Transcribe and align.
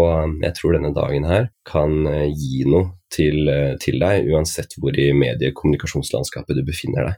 Og 0.00 0.40
jeg 0.44 0.56
tror 0.56 0.76
denne 0.76 0.92
dagen 0.96 1.26
her 1.28 1.50
kan 1.68 2.06
eh, 2.08 2.28
gi 2.30 2.64
noe 2.68 2.92
til, 3.12 3.48
eh, 3.50 3.74
til 3.82 4.00
deg, 4.00 4.30
uansett 4.32 4.76
hvor 4.80 4.96
i 4.96 5.10
mediekommunikasjonslandskapet 5.16 6.56
du 6.56 6.64
befinner 6.66 7.10
deg. 7.10 7.16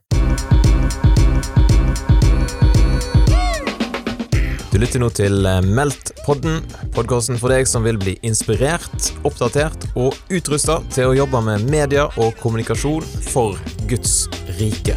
Du 4.72 4.78
lytter 4.80 5.02
nå 5.02 5.10
til 5.14 5.46
eh, 5.46 5.60
Meldt-podden, 5.78 6.62
podkasten 6.96 7.38
for 7.40 7.52
deg 7.52 7.68
som 7.68 7.84
vil 7.86 8.00
bli 8.00 8.16
inspirert, 8.26 9.12
oppdatert 9.28 9.90
og 9.92 10.16
utrusta 10.32 10.80
til 10.94 11.12
å 11.12 11.18
jobbe 11.22 11.44
med 11.44 11.68
media 11.70 12.08
og 12.16 12.32
kommunikasjon 12.42 13.04
for 13.28 13.60
Guds 13.90 14.24
rike. 14.58 14.96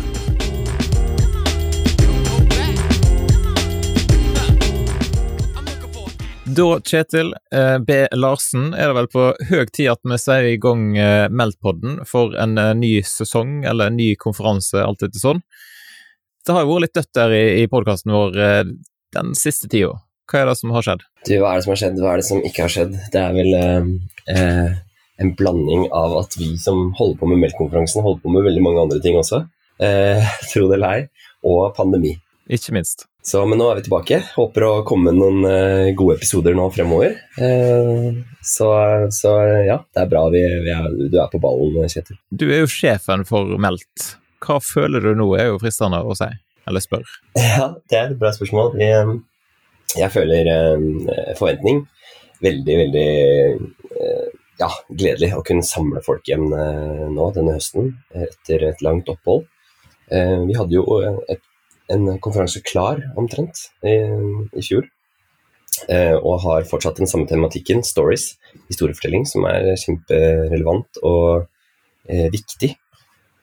Da, 6.56 6.66
Kjetil 6.80 7.34
eh, 7.52 7.78
B. 7.84 7.96
Larsen, 8.16 8.70
er 8.74 8.88
det 8.88 8.96
vel 8.96 9.08
på 9.12 9.24
høg 9.50 9.72
tid 9.76 9.90
at 9.92 10.02
vi 10.08 10.18
sier 10.22 10.46
i 10.48 10.60
gang 10.62 10.94
meldpodden 11.34 11.98
for 12.08 12.36
en 12.40 12.56
eh, 12.62 12.72
ny 12.78 12.92
sesong, 13.04 13.64
eller 13.68 13.92
en 13.92 13.98
ny 14.00 14.14
konferanse, 14.22 14.80
alt 14.80 15.04
etter 15.04 15.20
sånn. 15.20 15.42
Det 16.46 16.56
har 16.56 16.64
jo 16.64 16.76
vært 16.76 16.86
litt 16.86 17.00
dødt 17.00 17.14
der 17.18 17.36
i, 17.36 17.46
i 17.64 17.70
podkasten 17.72 18.14
vår 18.14 18.38
den 19.16 19.34
siste 19.38 19.68
tida. 19.72 19.98
Hva 20.30 20.42
er 20.42 20.50
det 20.50 20.56
som 20.60 20.74
har 20.74 20.86
skjedd? 20.86 21.04
Du, 21.26 21.34
hva 21.42 21.52
er 21.52 21.60
det 21.60 21.66
som 21.66 21.74
har 21.74 21.82
skjedd, 21.82 22.00
hva 22.02 22.14
er 22.14 22.22
det 22.22 22.28
som 22.28 22.46
ikke 22.46 22.66
har 22.66 22.74
skjedd? 22.74 22.94
Det 23.14 23.22
er 23.22 23.36
vel 23.36 23.52
eh, 23.60 24.78
en 25.22 25.34
blanding 25.38 25.88
av 25.94 26.16
at 26.22 26.38
vi 26.40 26.54
som 26.62 26.88
holder 26.98 27.20
på 27.20 27.30
med 27.32 27.42
Meldt-konferansen, 27.44 28.06
holder 28.06 28.24
på 28.24 28.34
med 28.34 28.48
veldig 28.48 28.64
mange 28.66 28.86
andre 28.86 29.02
ting 29.04 29.20
også. 29.20 29.44
Eh, 29.84 30.32
tro 30.52 30.70
det 30.70 30.80
eller 30.80 31.02
ei. 31.02 31.28
Og 31.46 31.76
pandemi. 31.78 32.16
Ikke 32.50 32.74
minst. 32.74 33.06
Så, 33.26 33.42
men 33.50 33.58
nå 33.58 33.66
er 33.72 33.80
vi 33.80 33.88
tilbake. 33.88 34.20
Håper 34.36 34.64
å 34.68 34.74
komme 34.86 35.10
med 35.10 35.18
noen 35.18 35.48
uh, 35.50 35.94
gode 35.98 36.20
episoder 36.20 36.54
nå 36.54 36.68
fremover. 36.74 37.16
Uh, 37.40 38.22
så, 38.46 38.68
så, 39.10 39.32
ja, 39.66 39.80
det 39.82 40.04
er 40.04 40.12
bra 40.12 40.28
vi, 40.34 40.44
vi 40.62 40.70
er, 40.70 40.86
du 41.10 41.18
er 41.18 41.32
på 41.32 41.42
ballen, 41.42 41.90
Kjetil. 41.90 42.20
Du 42.30 42.46
er 42.52 42.62
jo 42.62 42.70
sjefen 42.70 43.26
for 43.26 43.56
Meldt. 43.62 44.12
Hva 44.46 44.60
føler 44.62 45.02
du 45.02 45.16
nå, 45.18 45.26
er 45.40 45.50
jo 45.50 45.58
fristende 45.64 46.04
å 46.06 46.14
si, 46.18 46.28
eller 46.70 46.86
spørre. 46.86 47.18
Ja, 47.40 47.72
det 47.90 47.98
er 47.98 48.14
et 48.14 48.22
bra 48.22 48.30
spørsmål. 48.36 48.76
Jeg, 48.78 49.18
jeg 49.96 50.12
føler 50.14 50.52
forventning. 51.40 51.82
Veldig, 52.46 52.78
veldig 52.84 53.10
ja, 54.60 54.70
gledelig 54.92 55.32
å 55.34 55.42
kunne 55.48 55.66
samle 55.66 56.04
folk 56.06 56.30
igjen 56.30 56.46
nå 57.16 57.32
denne 57.34 57.58
høsten 57.58 57.90
etter 58.14 58.70
et 58.70 58.86
langt 58.86 59.10
opphold. 59.10 59.48
vi 60.12 60.60
hadde 60.60 60.78
jo 60.78 60.86
et 61.02 61.42
en 61.94 62.08
konferanse 62.24 62.62
klar, 62.66 63.02
omtrent, 63.20 63.68
i, 63.86 63.96
i 64.56 64.66
fjor. 64.66 64.88
Eh, 65.92 66.16
og 66.16 66.40
har 66.46 66.68
fortsatt 66.70 67.02
den 67.02 67.10
samme 67.10 67.28
tematikken, 67.28 67.84
stories, 67.84 68.32
historiefortelling, 68.70 69.26
som 69.28 69.46
er 69.50 69.74
kjemperelevant 69.82 71.02
og 71.04 71.46
eh, 72.08 72.30
viktig. 72.34 72.72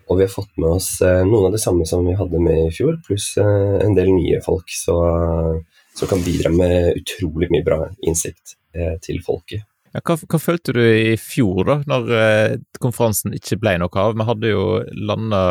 Og 0.08 0.18
vi 0.18 0.26
har 0.26 0.32
fått 0.32 0.50
med 0.60 0.78
oss 0.78 0.94
eh, 1.04 1.22
noen 1.28 1.48
av 1.48 1.54
det 1.54 1.62
samme 1.62 1.86
som 1.88 2.06
vi 2.08 2.16
hadde 2.18 2.40
med 2.42 2.66
i 2.66 2.72
fjor, 2.74 2.98
pluss 3.06 3.32
eh, 3.40 3.76
en 3.84 3.94
del 3.96 4.10
nye 4.12 4.40
folk 4.44 4.72
som 4.72 6.08
kan 6.08 6.24
bidra 6.24 6.52
med 6.52 6.98
utrolig 6.98 7.50
mye 7.52 7.66
bra 7.66 7.84
innsikt 8.00 8.56
eh, 8.76 8.96
til 9.04 9.22
folket. 9.24 9.64
Ja, 9.92 10.00
hva, 10.08 10.16
hva, 10.16 10.38
følte 10.40 10.72
du 10.72 10.80
i 10.82 11.16
fjor, 11.20 11.66
da, 11.68 11.74
når 11.90 12.12
eh, 12.16 12.54
konferansen 12.80 13.34
ikke 13.36 13.58
ble 13.60 13.74
noe 13.82 13.92
av? 14.00 14.14
Vi 14.16 14.24
hadde 14.28 14.52
jo 14.54 14.66
landa 14.96 15.42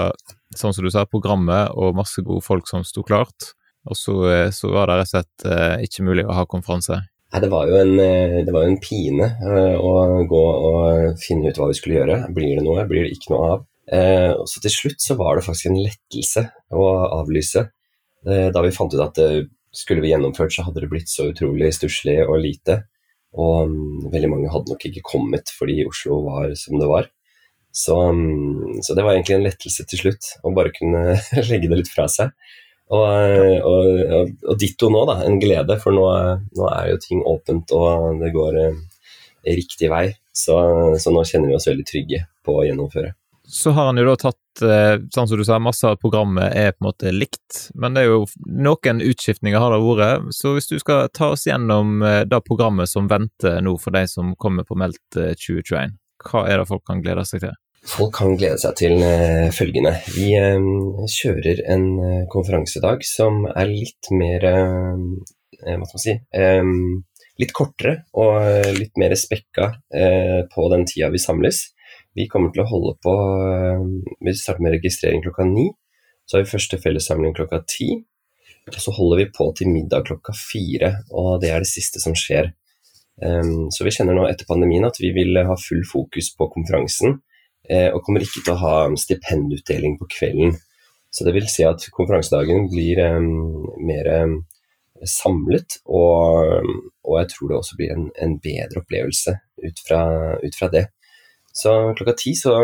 sånn 0.57 0.73
som 0.73 0.85
du 0.85 0.89
sa, 0.91 1.05
programmet 1.05 1.75
og 1.77 1.95
masse 1.99 2.23
gode 2.25 2.41
folk 2.45 2.69
som 2.69 2.85
sto 2.87 3.05
klart. 3.05 3.53
Og 3.89 3.97
så, 3.97 4.15
eh, 4.33 4.49
så 4.53 4.73
var 4.73 4.89
det 4.89 4.99
rett 4.99 5.09
og 5.09 5.13
slett 5.13 5.45
eh, 5.45 5.75
ikke 5.85 6.05
mulig 6.09 6.25
å 6.25 6.37
ha 6.39 6.47
konferanse. 6.49 6.97
Nei, 7.31 7.39
det 7.39 7.51
var 7.53 7.69
jo 7.69 7.77
en, 7.79 7.93
eh, 8.03 8.51
var 8.51 8.65
en 8.67 8.79
pine 8.81 9.29
eh, 9.39 9.75
å 9.79 10.23
gå 10.27 10.41
og 10.71 11.21
finne 11.21 11.47
ut 11.47 11.61
hva 11.61 11.69
vi 11.69 11.77
skulle 11.77 12.01
gjøre. 12.01 12.17
Blir 12.35 12.57
det 12.57 12.65
noe, 12.65 12.83
blir 12.89 13.05
det 13.05 13.15
ikke 13.15 13.31
noe 13.35 13.51
av? 13.53 13.63
Eh, 13.91 14.31
og 14.35 14.49
så 14.49 14.61
til 14.63 14.73
slutt 14.73 15.05
så 15.05 15.15
var 15.19 15.37
det 15.37 15.45
faktisk 15.45 15.69
en 15.69 15.79
lettelse 15.79 16.47
å 16.75 16.89
avlyse. 17.21 17.69
Da 18.21 18.61
vi 18.61 18.69
fant 18.69 18.93
ut 18.93 19.01
at 19.01 19.17
skulle 19.73 20.03
vi 20.03 20.11
gjennomført, 20.11 20.53
så 20.53 20.61
hadde 20.67 20.83
det 20.83 20.91
blitt 20.91 21.09
så 21.09 21.31
utrolig 21.31 21.71
stusslig 21.73 22.19
og 22.27 22.35
lite. 22.43 22.75
Og 23.39 23.67
um, 23.69 24.07
veldig 24.11 24.29
mange 24.31 24.51
hadde 24.51 24.73
nok 24.73 24.85
ikke 24.89 25.05
kommet 25.07 25.51
fordi 25.55 25.81
Oslo 25.87 26.19
var 26.25 26.51
som 26.59 26.79
det 26.81 26.89
var. 26.89 27.07
Så, 27.71 27.95
um, 28.11 28.81
så, 28.83 28.95
det 28.97 29.05
var 29.05 29.15
egentlig 29.15 29.37
en 29.37 29.45
lettelse 29.47 29.85
til 29.87 30.03
slutt, 30.03 30.33
å 30.43 30.51
bare 30.55 30.73
kunne 30.75 31.15
legge 31.51 31.71
det 31.71 31.83
litt 31.83 31.91
fra 31.91 32.09
seg. 32.11 32.33
Og, 32.91 33.05
og, 33.63 33.85
og, 34.03 34.31
og 34.51 34.57
ditto 34.59 34.89
nå, 34.91 35.05
da. 35.07 35.21
En 35.23 35.39
glede, 35.39 35.77
for 35.79 35.95
nå, 35.95 36.07
nå, 36.57 36.67
er 36.73 36.89
jo 36.91 36.99
ting 36.99 37.21
åpent 37.23 37.71
og 37.77 38.19
det 38.19 38.33
går 38.35 38.57
eh, 38.65 38.81
riktig 39.47 39.87
vei. 39.93 40.09
Så, 40.35 40.57
så, 40.99 41.13
nå 41.15 41.23
kjenner 41.27 41.51
vi 41.51 41.55
oss 41.55 41.69
veldig 41.71 41.87
trygge 41.87 42.25
på 42.43 42.59
å 42.59 42.65
gjennomføre. 42.67 43.13
Så 43.51 43.71
har 43.71 43.85
han 43.85 43.97
jo 43.99 44.05
da 44.07 44.13
tatt, 44.15 44.61
eh, 44.63 44.97
sånn 45.11 45.27
som 45.27 45.39
du 45.39 45.43
sa, 45.43 45.57
masse 45.59 45.83
av 45.83 45.97
programmet 45.99 46.53
er 46.55 46.71
på 46.71 46.85
en 46.85 46.87
måte 46.87 47.11
likt, 47.11 47.65
men 47.75 47.97
det 47.97 48.05
er 48.05 48.13
jo 48.13 48.21
noen 48.47 49.01
utskiftninger 49.03 49.59
har 49.59 49.73
det 49.75 49.79
vært. 49.83 50.29
Så 50.37 50.53
hvis 50.55 50.69
du 50.69 50.77
skal 50.79 51.09
ta 51.11 51.33
oss 51.33 51.43
gjennom 51.49 51.99
eh, 51.99 52.21
det 52.31 52.39
programmet 52.47 52.87
som 52.87 53.09
venter 53.11 53.59
nå 53.59 53.73
for 53.75 53.91
de 53.91 54.05
som 54.07 54.29
kommer 54.39 54.63
på 54.63 54.77
Meldt 54.79 55.17
2021, 55.17 55.97
hva 56.29 56.45
er 56.47 56.61
det 56.61 56.69
folk 56.69 56.85
kan 56.87 57.03
glede 57.03 57.25
seg 57.27 57.43
til? 57.43 57.57
Folk 57.91 58.13
kan 58.21 58.37
glede 58.39 58.61
seg 58.61 58.77
til 58.79 59.03
følgende. 59.57 59.97
Vi 60.15 60.31
kjører 61.11 61.63
en 61.75 61.85
konferansedag 62.31 63.03
som 63.03 63.43
er 63.49 63.67
litt 63.67 64.11
mer 64.13 64.45
Hva 64.45 65.89
skal 65.89 65.97
man 65.97 66.03
si 66.05 66.15
Litt 67.41 67.55
kortere 67.57 68.03
og 68.21 68.77
litt 68.77 69.01
mer 69.01 69.17
spekka 69.17 69.71
på 70.53 70.67
den 70.75 70.85
tida 70.85 71.09
vi 71.09 71.19
samles. 71.19 71.63
Vi 72.17 72.27
kommer 72.31 72.51
til 72.51 72.63
å 72.63 72.69
holde 72.69 72.95
på 73.03 73.13
Vi 74.19 74.33
starter 74.35 74.63
med 74.65 74.75
registrering 74.75 75.23
klokka 75.23 75.45
ni. 75.47 75.69
Så 76.25 76.37
har 76.37 76.45
vi 76.45 76.53
første 76.53 76.79
fellessamling 76.81 77.35
klokka 77.37 77.61
ti. 77.67 77.93
Og 78.67 78.79
så 78.79 78.93
holder 78.95 79.23
vi 79.23 79.31
på 79.33 79.49
til 79.57 79.71
middag 79.73 80.05
klokka 80.07 80.35
fire, 80.37 80.91
og 81.17 81.39
det 81.41 81.49
er 81.49 81.63
det 81.63 81.71
siste 81.71 81.99
som 82.03 82.13
skjer. 82.17 82.51
Um, 83.21 83.71
så 83.73 83.83
vi 83.83 83.93
kjenner 83.93 84.15
nå 84.15 84.27
etter 84.29 84.47
pandemien 84.49 84.85
at 84.85 84.99
vi 85.01 85.09
vil 85.15 85.39
ha 85.45 85.57
full 85.59 85.81
fokus 85.89 86.29
på 86.37 86.47
konferansen 86.53 87.17
Eh, 87.69 87.89
og 87.93 88.01
kommer 88.05 88.23
ikke 88.25 88.41
til 88.41 88.55
å 88.55 88.61
ha 88.61 88.75
stipendutdeling 88.97 89.97
på 89.99 90.09
kvelden. 90.11 90.55
Så 91.11 91.27
det 91.27 91.35
vil 91.35 91.47
si 91.51 91.65
at 91.67 91.83
konferansedagen 91.93 92.69
blir 92.71 93.01
um, 93.17 93.67
mer 93.83 94.07
um, 94.23 94.37
samlet, 95.07 95.81
og, 95.85 96.63
og, 97.03 97.15
jeg 97.19 97.29
tror 97.33 97.49
det 97.49 97.57
også 97.57 97.77
blir 97.79 97.91
en, 97.91 98.07
en 98.23 98.37
bedre 98.41 98.79
opplevelse 98.79 99.35
ut 99.65 99.83
fra, 99.87 100.01
ut 100.39 100.57
fra, 100.57 100.69
det. 100.71 100.85
Så 101.55 101.71
klokka 101.97 102.15
ti 102.19 102.31
så, 102.37 102.55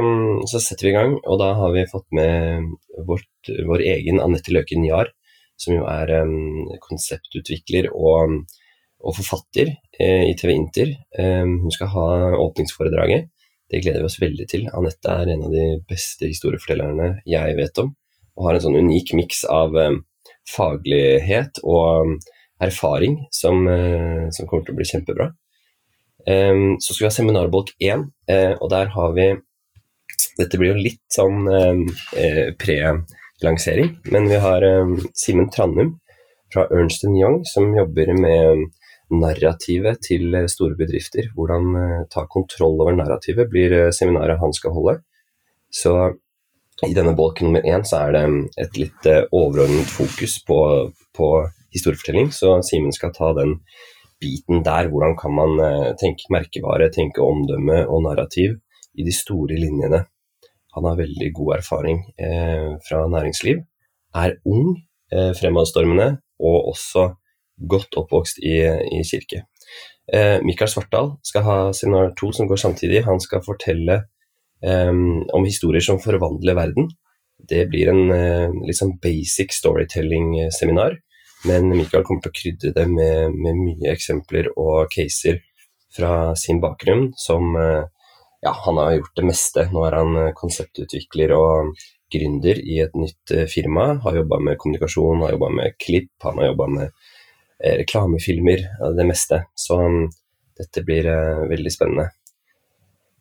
så, 0.48 0.62
setter 0.64 0.88
vi 0.88 0.94
i 0.94 0.96
gang, 0.96 1.18
og 1.28 1.42
da 1.42 1.52
har 1.60 1.74
vi 1.76 1.88
fått 1.92 2.08
med 2.16 2.70
vårt, 3.08 3.52
vår 3.68 3.84
egen 3.84 4.22
Anette 4.24 4.54
Løken 4.56 4.86
Jahr, 4.88 5.12
som 5.60 5.76
jo 5.76 5.88
er 5.90 6.14
um, 6.24 6.70
konseptutvikler 6.84 7.90
og, 7.92 8.38
og 9.04 9.18
forfatter 9.18 9.74
eh, 10.00 10.24
i 10.30 10.36
TV 10.40 10.54
Inter. 10.54 10.94
hun 11.18 11.74
skal 11.74 11.92
ha 11.96 12.08
åpningsforedraget. 12.38 13.28
Det 13.68 13.82
gleder 13.84 14.04
vi 14.04 14.08
oss 14.08 14.22
veldig 14.22 14.48
til. 14.48 14.68
Anette 14.72 15.12
er 15.12 15.34
en 15.34 15.44
av 15.48 15.52
de 15.52 15.66
beste 15.90 16.30
historiefortellerne 16.30 17.18
jeg 17.28 17.58
vet 17.58 17.82
om, 17.84 17.92
og 18.38 18.48
har 18.48 18.58
en 18.58 18.64
sånn 18.64 18.80
unik 18.80 19.14
miks 19.18 19.44
av 19.52 19.76
um, 19.76 20.00
faglighet 20.48 21.60
og 21.66 22.08
um, 22.08 22.14
erfaring 22.64 23.20
som, 23.36 23.66
uh, 23.68 24.30
som, 24.32 24.48
kommer 24.48 24.68
til 24.68 24.76
å 24.76 24.80
bli 24.80 24.88
kjempebra. 24.88 25.32
Um, 26.28 26.76
så 26.84 26.92
skal 26.92 27.06
vi 27.06 27.08
ha 27.08 27.16
seminarbolk 27.16 27.72
1, 27.80 28.08
uh, 28.32 28.54
og 28.60 28.72
der 28.74 28.92
har 28.96 29.14
vi 29.16 29.30
Dette 30.38 30.60
blir 30.60 30.76
jo 30.76 30.82
litt 30.86 31.06
sånn 31.10 31.48
uh, 31.50 32.50
pre-lansering, 32.62 33.96
men 34.14 34.28
vi 34.30 34.38
har 34.42 34.66
Simen 35.18 35.48
Trandum 35.54 35.96
fra 36.54 36.68
Ernst 36.72 37.04
Young 37.04 37.42
som 37.46 37.74
jobber 37.76 38.14
med 38.18 38.68
narrativet 39.14 40.02
til 40.04 40.36
eh, 40.36 40.48
store 40.52 40.78
bedrifter. 40.80 41.30
Hvordan 41.36 41.76
eh, 41.80 42.06
ta 42.12 42.26
kontroll 42.30 42.80
over 42.82 42.96
narrativet 42.96 43.50
blir 43.52 43.76
eh, 43.76 43.92
seminaret 43.96 44.40
han 44.42 44.56
skal 44.56 44.76
holde. 44.76 44.98
Så 45.72 45.94
i 46.86 46.94
denne 46.94 47.16
bolk 47.18 47.42
nummer 47.42 47.64
én 47.66 47.86
så 47.88 48.04
er 48.06 48.14
det 48.14 48.26
et 48.62 48.76
litt 48.78 49.08
overordnet 49.34 49.90
fokus 49.90 50.38
på, 50.46 50.60
på 51.18 51.30
historiefortelling, 51.74 52.30
så 52.32 52.60
Simen 52.64 52.94
skal 52.94 53.16
ta 53.16 53.32
den 53.34 53.56
biten 54.22 54.64
der. 54.66 54.90
Hvordan 54.92 55.18
kan 55.20 55.34
man 55.38 55.60
tenke 56.00 56.32
merkevare, 56.34 56.90
tenke 56.94 57.22
omdømme 57.22 57.84
og 57.86 58.04
narrativ 58.06 58.58
i 58.98 59.06
de 59.06 59.14
store 59.14 59.58
linjene. 59.60 60.04
Han 60.78 60.86
har 60.86 61.00
veldig 61.00 61.30
god 61.34 61.56
erfaring 61.58 62.04
eh, 62.22 62.76
fra 62.86 63.06
næringsliv, 63.10 63.64
er 64.16 64.36
ung, 64.46 64.76
eh, 65.14 65.32
fremadstormende 65.38 66.10
og 66.38 66.70
også 66.74 67.08
godt 67.58 67.98
oppvokst 67.98 68.42
i, 68.46 68.60
i 68.94 69.02
kirke. 69.08 69.46
Eh, 70.14 70.38
Mikael 70.46 70.70
Svartdal 70.72 71.16
skal 71.26 71.46
ha 71.48 71.58
seminar 71.76 72.14
to 72.20 72.30
som 72.36 72.50
går 72.50 72.62
samtidig. 72.62 73.04
Han 73.08 73.20
skal 73.24 73.44
fortelle 73.46 74.04
eh, 74.62 74.94
om 74.94 75.50
historier 75.50 75.84
som 75.84 76.02
forvandler 76.04 76.58
verden. 76.58 76.92
Det 77.38 77.66
blir 77.72 77.90
en 77.94 78.14
eh, 78.14 78.54
litt 78.66 78.78
sånn 78.78 78.98
basic 79.02 79.54
storytelling-seminar, 79.58 80.98
men 81.46 81.70
Mikael 81.70 82.06
kommer 82.08 82.24
til 82.24 82.32
å 82.32 82.38
krydre 82.38 82.72
det 82.76 82.86
med, 82.90 83.36
med, 83.36 83.60
mye 83.60 83.92
eksempler 83.94 84.50
og 84.56 84.90
caser 84.94 85.42
fra 85.94 86.34
sin 86.40 86.62
bakgrunn 86.64 87.12
som 87.18 87.56
Ja, 87.58 88.52
han 88.54 88.78
har 88.78 88.92
gjort 88.94 89.16
det 89.18 89.26
meste. 89.26 89.64
Nå 89.74 89.82
er 89.88 89.96
han 89.98 90.18
konseptutvikler 90.38 91.32
og 91.34 91.72
gründer 92.14 92.60
i 92.62 92.78
et 92.84 92.94
nytt 92.96 93.34
firma. 93.50 93.88
Har 94.04 94.20
jobba 94.20 94.38
med 94.40 94.60
kommunikasjon, 94.62 95.24
har 95.26 95.34
jobba 95.34 95.50
med 95.58 95.78
klipp, 95.82 96.12
han 96.24 96.38
har 96.38 96.52
jobba 96.52 96.68
med 96.76 97.08
reklamefilmer, 97.82 98.68
det 99.00 99.08
meste. 99.10 99.42
Så 99.58 99.80
um, 99.82 100.06
dette 100.62 100.86
blir 100.86 101.10
veldig 101.50 101.74
spennende. 101.74 102.12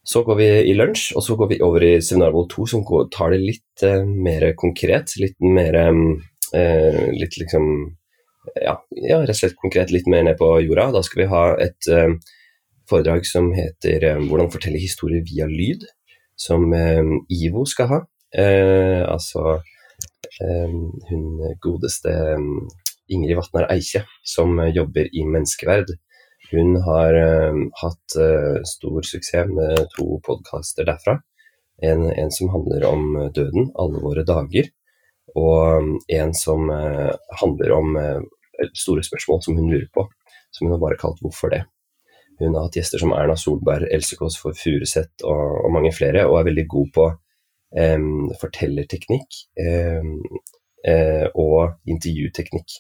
Så 0.06 0.22
går 0.22 0.36
vi 0.38 0.46
i 0.70 0.74
lunsj, 0.76 1.08
og 1.18 1.22
så 1.26 1.34
går 1.34 1.48
vi 1.50 1.62
over 1.66 1.82
i 1.82 1.96
Seminarvoll 2.04 2.46
2, 2.52 2.64
som 2.70 2.84
tar 3.10 3.32
det 3.34 3.40
litt 3.42 3.82
eh, 3.82 4.04
mer 4.06 4.52
konkret. 4.54 5.16
Litt 5.18 5.40
mer 5.42 5.78
eh, 5.82 7.00
Litt 7.10 7.34
liksom 7.40 7.64
ja, 8.54 8.76
ja, 8.96 9.20
rett 9.22 9.34
og 9.34 9.38
slett 9.40 9.60
konkret 9.60 9.92
litt 9.94 10.08
mer 10.10 10.24
ned 10.26 10.38
på 10.40 10.48
jorda. 10.64 10.90
Da 10.94 11.02
skal 11.06 11.22
vi 11.22 11.28
ha 11.32 11.44
et 11.62 11.88
eh, 11.92 12.16
foredrag 12.90 13.26
som 13.28 13.52
heter 13.56 14.04
eh, 14.04 14.20
'Hvordan 14.22 14.52
fortelle 14.54 14.82
historier 14.82 15.24
via 15.26 15.48
lyd', 15.50 15.86
som 16.36 16.72
eh, 16.72 17.02
IVO 17.30 17.66
skal 17.66 17.92
ha. 17.94 18.02
Altså 18.36 19.62
hun 21.08 21.54
godeste 21.62 22.10
Ingrid 23.08 23.36
Vatnar 23.38 23.70
Eikje, 23.72 24.02
som 24.26 24.58
jobber 24.74 25.08
i 25.08 25.22
Menneskeverd 25.24 25.94
hun 26.50 26.76
har 26.82 27.14
uh, 27.14 27.54
hatt 27.82 28.18
uh, 28.20 28.62
stor 28.64 29.02
suksess 29.02 29.48
med 29.50 29.86
to 29.96 30.20
podkaster 30.26 30.86
derfra. 30.86 31.18
En, 31.82 32.06
en, 32.10 32.30
som 32.32 32.48
handler 32.48 32.86
om 32.88 33.02
døden, 33.36 33.70
alle 33.76 34.00
våre 34.00 34.22
dager, 34.24 34.70
og 35.36 35.80
um, 35.82 35.94
en 36.12 36.34
som 36.36 36.70
uh, 36.72 37.12
handler 37.42 37.74
om 37.76 37.96
store 38.72 39.02
spørsmål 39.04 39.42
som 39.44 39.58
hun 39.58 39.68
lurer 39.68 39.88
på, 39.92 40.06
som 40.54 40.66
hun 40.66 40.76
har 40.76 40.80
bare 40.80 41.00
kalt 41.00 41.20
'Hvorfor 41.20 41.52
det?' 41.52 41.66
Hun 42.40 42.54
har 42.54 42.66
hatt 42.66 42.76
gjester 42.76 43.00
som 43.00 43.12
Erna 43.16 43.36
Solberg, 43.36 43.88
Else 43.92 44.16
Kåss 44.16 44.36
Furuseth 44.36 45.24
og, 45.24 45.64
og, 45.64 45.70
mange 45.72 45.92
flere, 45.92 46.26
og 46.28 46.38
er 46.38 46.48
veldig 46.50 46.66
god 46.68 46.90
på 46.92 47.06
um, 47.80 48.28
fortellerteknikk 48.40 49.38
um, 49.56 50.18
og 51.32 51.80
intervjuteknikk. 51.88 52.76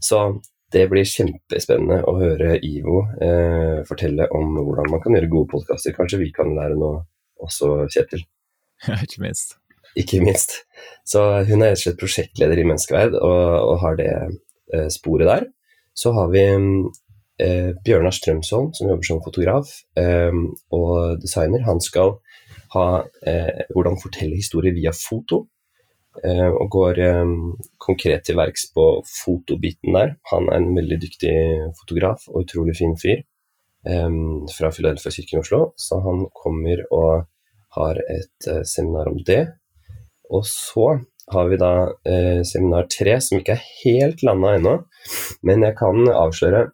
Så 0.00 0.40
det 0.74 0.86
blir 0.90 1.06
kjempespennende 1.06 2.00
å 2.08 2.16
høre 2.18 2.56
Ivo 2.66 3.04
eh, 3.22 3.82
fortelle 3.86 4.26
om 4.34 4.56
hvordan 4.58 4.90
man 4.92 5.02
kan 5.02 5.14
gjøre 5.16 5.30
gode 5.30 5.50
podkaster. 5.54 5.94
Kanskje 5.96 6.20
vi 6.24 6.32
kan 6.34 6.50
lære 6.56 6.78
noe 6.78 7.04
også, 7.42 7.86
Kjetil? 7.92 8.26
Ja, 8.86 8.98
ikke 9.00 9.22
minst. 9.22 9.56
Ikke 9.96 10.20
minst. 10.20 10.60
Så 11.08 11.22
hun 11.48 11.62
er 11.62 11.72
rett 11.72 11.78
og 11.78 11.82
slett 11.84 12.00
prosjektleder 12.00 12.60
i 12.60 12.66
Menneskeverd 12.68 13.16
og, 13.16 13.42
og 13.70 13.76
har 13.84 13.98
det 14.00 14.12
eh, 14.12 14.88
sporet 14.92 15.30
der. 15.30 15.46
Så 15.96 16.12
har 16.12 16.28
vi 16.32 16.42
eh, 16.44 17.70
Bjørnar 17.86 18.12
Strømsholm, 18.12 18.72
som 18.76 18.90
jobber 18.90 19.08
som 19.08 19.22
fotograf 19.24 19.72
eh, 19.96 20.40
og 20.76 21.22
designer. 21.22 21.64
Han 21.68 21.80
skal 21.80 22.18
ha 22.74 22.88
eh, 23.26 23.66
hvordan 23.72 24.00
fortelle 24.02 24.36
historier 24.36 24.76
via 24.76 24.92
foto. 24.96 25.46
Eh, 26.24 26.48
og 26.48 26.68
går 26.72 27.00
eh, 27.04 27.32
konkret 27.82 28.26
til 28.26 28.38
verks 28.38 28.68
på 28.76 28.86
fotobiten 29.08 29.96
der. 29.96 30.16
Han 30.32 30.50
er 30.50 30.60
en 30.60 30.76
veldig 30.76 31.00
dyktig 31.06 31.36
fotograf 31.80 32.28
og 32.32 32.44
utrolig 32.44 32.76
fin 32.78 32.96
fyr 33.00 33.24
fra 33.86 34.72
Filadelfia 34.74 35.12
kirke 35.14 35.36
i 35.36 35.38
Oslo, 35.38 35.58
så 35.78 36.00
han 36.02 36.24
kommer 36.34 36.80
og 36.90 37.28
har 37.76 38.00
et 38.10 38.48
seminar 38.66 39.06
om 39.06 39.20
det. 39.22 39.44
Og 40.30 40.46
så 40.48 40.88
har 41.32 41.48
vi 41.50 41.58
da 41.58 41.72
eh, 42.06 42.42
seminar 42.46 42.88
tre, 42.92 43.18
som 43.22 43.40
ikke 43.40 43.56
er 43.56 43.68
helt 43.84 44.22
landa 44.26 44.54
ennå, 44.56 44.74
men 45.46 45.64
jeg 45.66 45.76
kan 45.78 46.06
avsløre 46.12 46.68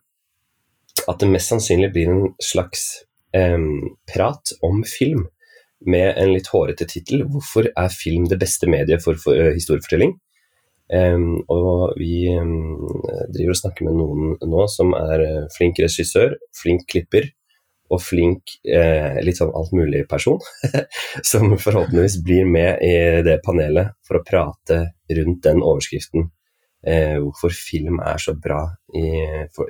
at 1.08 1.22
det 1.22 1.30
mest 1.32 1.52
sannsynlig 1.52 1.92
blir 1.94 2.10
en 2.12 2.26
slags 2.42 3.04
eh, 3.36 3.58
prat 4.12 4.54
om 4.64 4.82
film 4.88 5.26
med 5.86 6.18
en 6.20 6.32
litt 6.34 6.50
hårete 6.52 6.86
tittel. 6.86 7.24
'Hvorfor 7.26 7.70
er 7.70 7.94
film 7.94 8.28
det 8.30 8.38
beste 8.38 8.68
mediet 8.70 9.02
for, 9.02 9.18
for 9.18 9.34
uh, 9.34 9.52
historiefortelling?' 9.54 10.18
Um, 10.92 11.40
og 11.48 11.94
vi 11.96 12.26
um, 12.36 12.84
driver 13.32 13.54
og 13.54 13.56
snakker 13.56 13.86
med 13.86 13.94
noen 13.96 14.34
nå 14.44 14.64
som 14.68 14.90
er 14.92 15.22
uh, 15.24 15.46
flink 15.54 15.78
regissør, 15.80 16.34
flink 16.52 16.84
klipper 16.90 17.30
og 17.92 18.00
flink 18.00 18.56
eh, 18.64 19.18
litt 19.24 19.38
sånn 19.40 19.52
alt 19.54 19.74
mulig 19.76 20.06
person, 20.10 20.40
som 21.30 21.52
forhåpentligvis 21.60 22.20
blir 22.24 22.48
med 22.48 22.80
i 22.84 22.94
det 23.26 23.40
panelet 23.44 23.92
for 24.06 24.18
å 24.18 24.24
prate 24.26 24.84
rundt 25.12 25.42
den 25.44 25.62
overskriften 25.62 26.30
hvorfor 26.82 27.52
film 27.54 28.00
er 28.02 28.18
så 28.18 28.32
bra 28.34 28.64
i 28.98 29.04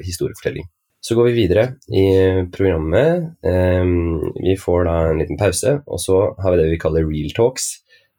historiefortelling. 0.01 0.65
Så 1.03 1.17
går 1.19 1.25
vi 1.25 1.33
videre 1.35 1.63
i 1.91 2.07
programmet. 2.55 3.25
Eh, 3.43 3.87
vi 4.39 4.55
får 4.57 4.85
da 4.87 4.93
en 5.09 5.19
liten 5.19 5.39
pause, 5.39 5.81
og 5.87 5.99
så 6.01 6.19
har 6.39 6.55
vi 6.55 6.61
det 6.61 6.69
vi 6.71 6.83
kaller 6.85 7.09
real 7.09 7.33
talks, 7.35 7.73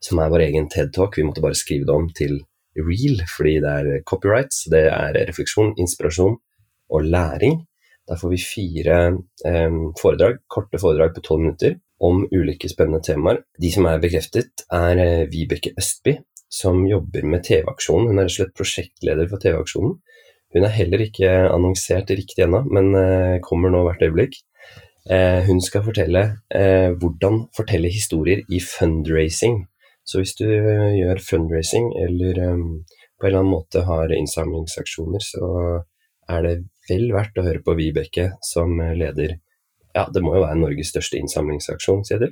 som 0.04 0.20
er 0.20 0.32
vår 0.34 0.44
egen 0.50 0.68
TED-talk. 0.68 1.16
Vi 1.16 1.24
måtte 1.24 1.44
bare 1.46 1.56
skrive 1.56 1.88
det 1.88 1.96
om 1.96 2.10
til 2.12 2.42
real, 2.76 3.22
fordi 3.38 3.54
det 3.64 3.76
er 3.80 4.04
copyrights. 4.04 4.66
Det 4.74 4.84
er 4.90 5.16
refleksjon, 5.30 5.78
inspirasjon 5.80 6.36
og 6.92 7.08
læring. 7.08 7.62
Der 8.10 8.20
får 8.20 8.34
vi 8.34 8.42
fire 8.44 9.00
eh, 9.48 9.80
foredrag, 10.00 10.42
korte 10.52 10.80
foredrag 10.82 11.14
på 11.16 11.24
tolv 11.24 11.46
minutter 11.46 11.78
om 12.04 12.26
ulike 12.32 12.70
spennende 12.72 13.04
temaer. 13.06 13.44
De 13.62 13.72
som 13.72 13.88
er 13.88 14.02
bekreftet, 14.04 14.66
er 14.74 15.00
eh, 15.00 15.26
Vibeke 15.32 15.72
Østby, 15.80 16.18
som 16.52 16.84
jobber 16.88 17.26
med 17.26 17.46
TV-aksjonen. 17.48 18.10
Hun 18.12 18.20
er 18.20 18.28
rett 18.28 18.34
og 18.34 18.40
slett 18.40 18.58
prosjektleder 18.60 19.30
for 19.32 19.44
TV-aksjonen. 19.44 19.96
Hun 20.54 20.68
er 20.68 20.76
heller 20.76 21.02
ikke 21.02 21.30
annonsert 21.50 22.12
riktig 22.14 22.44
ennå, 22.46 22.66
men 22.70 22.92
eh, 23.00 23.38
kommer 23.46 23.74
nå 23.74 23.86
hvert 23.88 24.04
øyeblikk. 24.06 24.42
Uh, 25.04 25.44
hun 25.44 25.58
skal 25.60 25.84
fortelle 25.84 26.22
uh, 26.56 26.94
hvordan 26.96 27.42
fortelle 27.52 27.90
historier 27.92 28.46
i 28.48 28.62
fundraising. 28.64 29.66
Så 30.08 30.22
hvis 30.22 30.32
du 30.40 30.46
gjør 30.48 31.20
fundraising 31.20 31.90
eller 32.00 32.40
um, 32.54 32.70
på 33.20 33.28
en 33.28 33.30
eller 33.30 33.42
annen 33.42 33.52
måte 33.52 33.84
har 33.84 34.14
innsamlingsaksjoner, 34.16 35.20
så 35.20 35.50
er 36.32 36.48
det 36.48 36.54
vel 36.90 37.10
verdt 37.16 37.40
å 37.40 37.46
høre 37.46 37.64
på 37.66 37.76
Vibeke 37.80 38.34
som 38.44 38.78
leder 38.80 39.38
Ja, 39.94 40.08
det 40.10 40.24
må 40.26 40.34
jo 40.36 40.42
være 40.42 40.58
Norges 40.58 40.90
største 40.90 41.20
innsamlingsaksjon, 41.20 42.02
sier 42.08 42.24
du. 42.24 42.30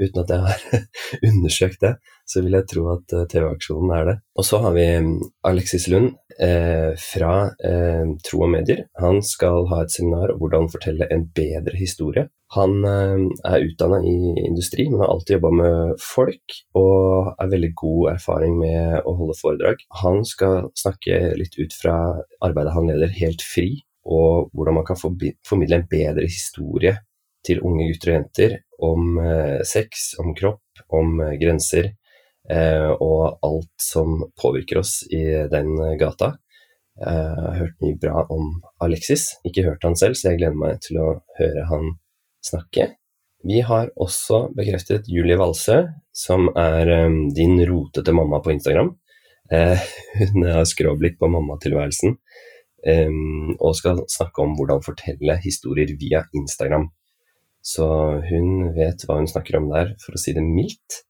Uten 0.00 0.22
at 0.22 0.32
jeg 0.34 0.44
har 0.46 0.66
undersøkt 1.30 1.80
det, 1.84 1.94
så 2.26 2.42
vil 2.44 2.56
jeg 2.56 2.68
tro 2.70 2.86
at 2.94 3.16
TV-aksjonen 3.30 3.94
er 3.96 4.10
det. 4.10 4.16
Og 4.38 4.46
så 4.48 4.60
har 4.64 4.74
vi 4.76 4.86
mm, 5.04 5.16
Alexis 5.50 5.88
Lund, 5.92 6.14
eh, 6.40 6.94
fra 6.98 7.34
eh, 7.64 8.06
Tro 8.26 8.44
og 8.46 8.50
medier. 8.54 8.84
Han 9.00 9.20
skal 9.24 9.68
ha 9.70 9.82
et 9.82 9.92
seminar 9.94 10.32
om 10.32 10.40
hvordan 10.40 10.70
fortelle 10.72 11.08
en 11.12 11.26
bedre 11.36 11.76
historie. 11.78 12.28
Han 12.56 12.84
eh, 12.88 13.24
er 13.50 13.66
utdanna 13.68 14.00
i 14.06 14.34
industri, 14.44 14.88
men 14.90 15.02
har 15.02 15.12
alltid 15.14 15.38
jobba 15.38 15.52
med 15.60 15.96
folk 16.02 16.58
og 16.78 17.32
er 17.38 17.50
veldig 17.54 17.72
god 17.80 18.12
erfaring 18.14 18.58
med 18.60 19.00
å 19.04 19.16
holde 19.20 19.38
foredrag. 19.40 19.82
Han 20.02 20.22
skal 20.28 20.70
snakke 20.78 21.34
litt 21.40 21.58
ut 21.58 21.74
fra 21.76 21.96
arbeidet 22.44 22.76
han 22.76 22.90
leder, 22.90 23.12
Helt 23.14 23.44
fri, 23.46 23.68
og 24.04 24.50
hvordan 24.52 24.80
man 24.80 24.86
kan 24.88 24.98
formidle 24.98 25.78
en 25.78 25.90
bedre 25.90 26.26
historie 26.28 26.96
til 27.44 27.60
unge 27.64 27.90
gutter 27.90 28.12
og 28.12 28.18
jenter 28.18 28.56
om 28.84 29.18
eh, 29.20 29.60
sex, 29.68 30.12
om 30.22 30.34
kropp, 30.36 30.84
om 30.94 31.20
eh, 31.24 31.36
grenser 31.40 31.92
Eh, 32.50 32.90
og 33.00 33.38
alt 33.40 33.72
som 33.80 34.18
påvirker 34.36 34.82
oss 34.82 34.98
i 35.08 35.22
den 35.52 35.76
gata. 36.00 36.34
Jeg 36.94 37.10
har 37.10 37.56
hørt 37.58 37.80
mye 37.82 37.98
bra 37.98 38.22
om 38.30 38.50
Alexis, 38.84 39.32
ikke 39.48 39.64
hørt 39.66 39.82
han 39.82 39.96
selv, 39.98 40.14
så 40.14 40.30
jeg 40.30 40.42
gleder 40.42 40.60
meg 40.60 40.82
til 40.84 41.00
å 41.02 41.08
høre 41.40 41.64
han 41.70 41.94
snakke. 42.44 42.92
Vi 43.44 43.64
har 43.66 43.90
også 44.00 44.44
bekreftet 44.56 45.08
Julie 45.10 45.36
Walsø, 45.40 45.80
som 46.14 46.46
er 46.54 46.92
din 47.34 47.58
rotete 47.66 48.14
mamma 48.14 48.38
på 48.44 48.54
Instagram. 48.54 48.92
Hun 50.20 50.46
har 50.46 50.64
skråblikk 50.68 51.18
på 51.20 51.28
mammatilværelsen 51.28 52.14
og 53.58 53.74
skal 53.76 54.00
snakke 54.08 54.40
om 54.40 54.54
hvordan 54.56 54.80
fortelle 54.86 55.36
historier 55.42 55.90
via 56.00 56.22
Instagram. 56.32 56.86
Så 57.64 57.86
hun 58.28 58.74
vet 58.76 59.06
hva 59.08 59.18
hun 59.18 59.30
snakker 59.30 59.56
om 59.56 59.70
der, 59.72 59.94
for 60.02 60.16
å 60.16 60.20
si 60.20 60.34
det 60.36 60.44
mildt. 60.44 61.00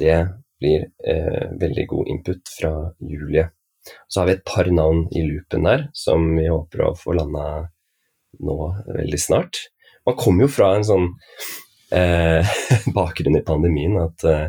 Det 0.00 0.16
blir 0.60 0.86
eh, 1.04 1.48
veldig 1.60 1.86
god 1.90 2.12
input 2.14 2.52
fra 2.54 2.72
Julie. 3.04 3.50
Så 4.08 4.20
har 4.20 4.30
vi 4.30 4.36
et 4.38 4.46
par 4.48 4.68
navn 4.72 5.06
i 5.16 5.24
loopen 5.24 5.66
der 5.68 5.86
som 5.96 6.24
vi 6.36 6.48
håper 6.48 6.84
å 6.86 6.94
få 6.96 7.16
landa 7.16 7.44
nå 8.40 8.58
veldig 8.88 9.20
snart. 9.20 9.66
Man 10.08 10.16
kommer 10.20 10.46
jo 10.46 10.52
fra 10.52 10.72
en 10.76 10.86
sånn 10.88 11.08
eh, 11.96 12.56
bakgrunn 12.96 13.40
i 13.40 13.44
pandemien 13.44 13.98
at 14.00 14.24
eh, 14.28 14.48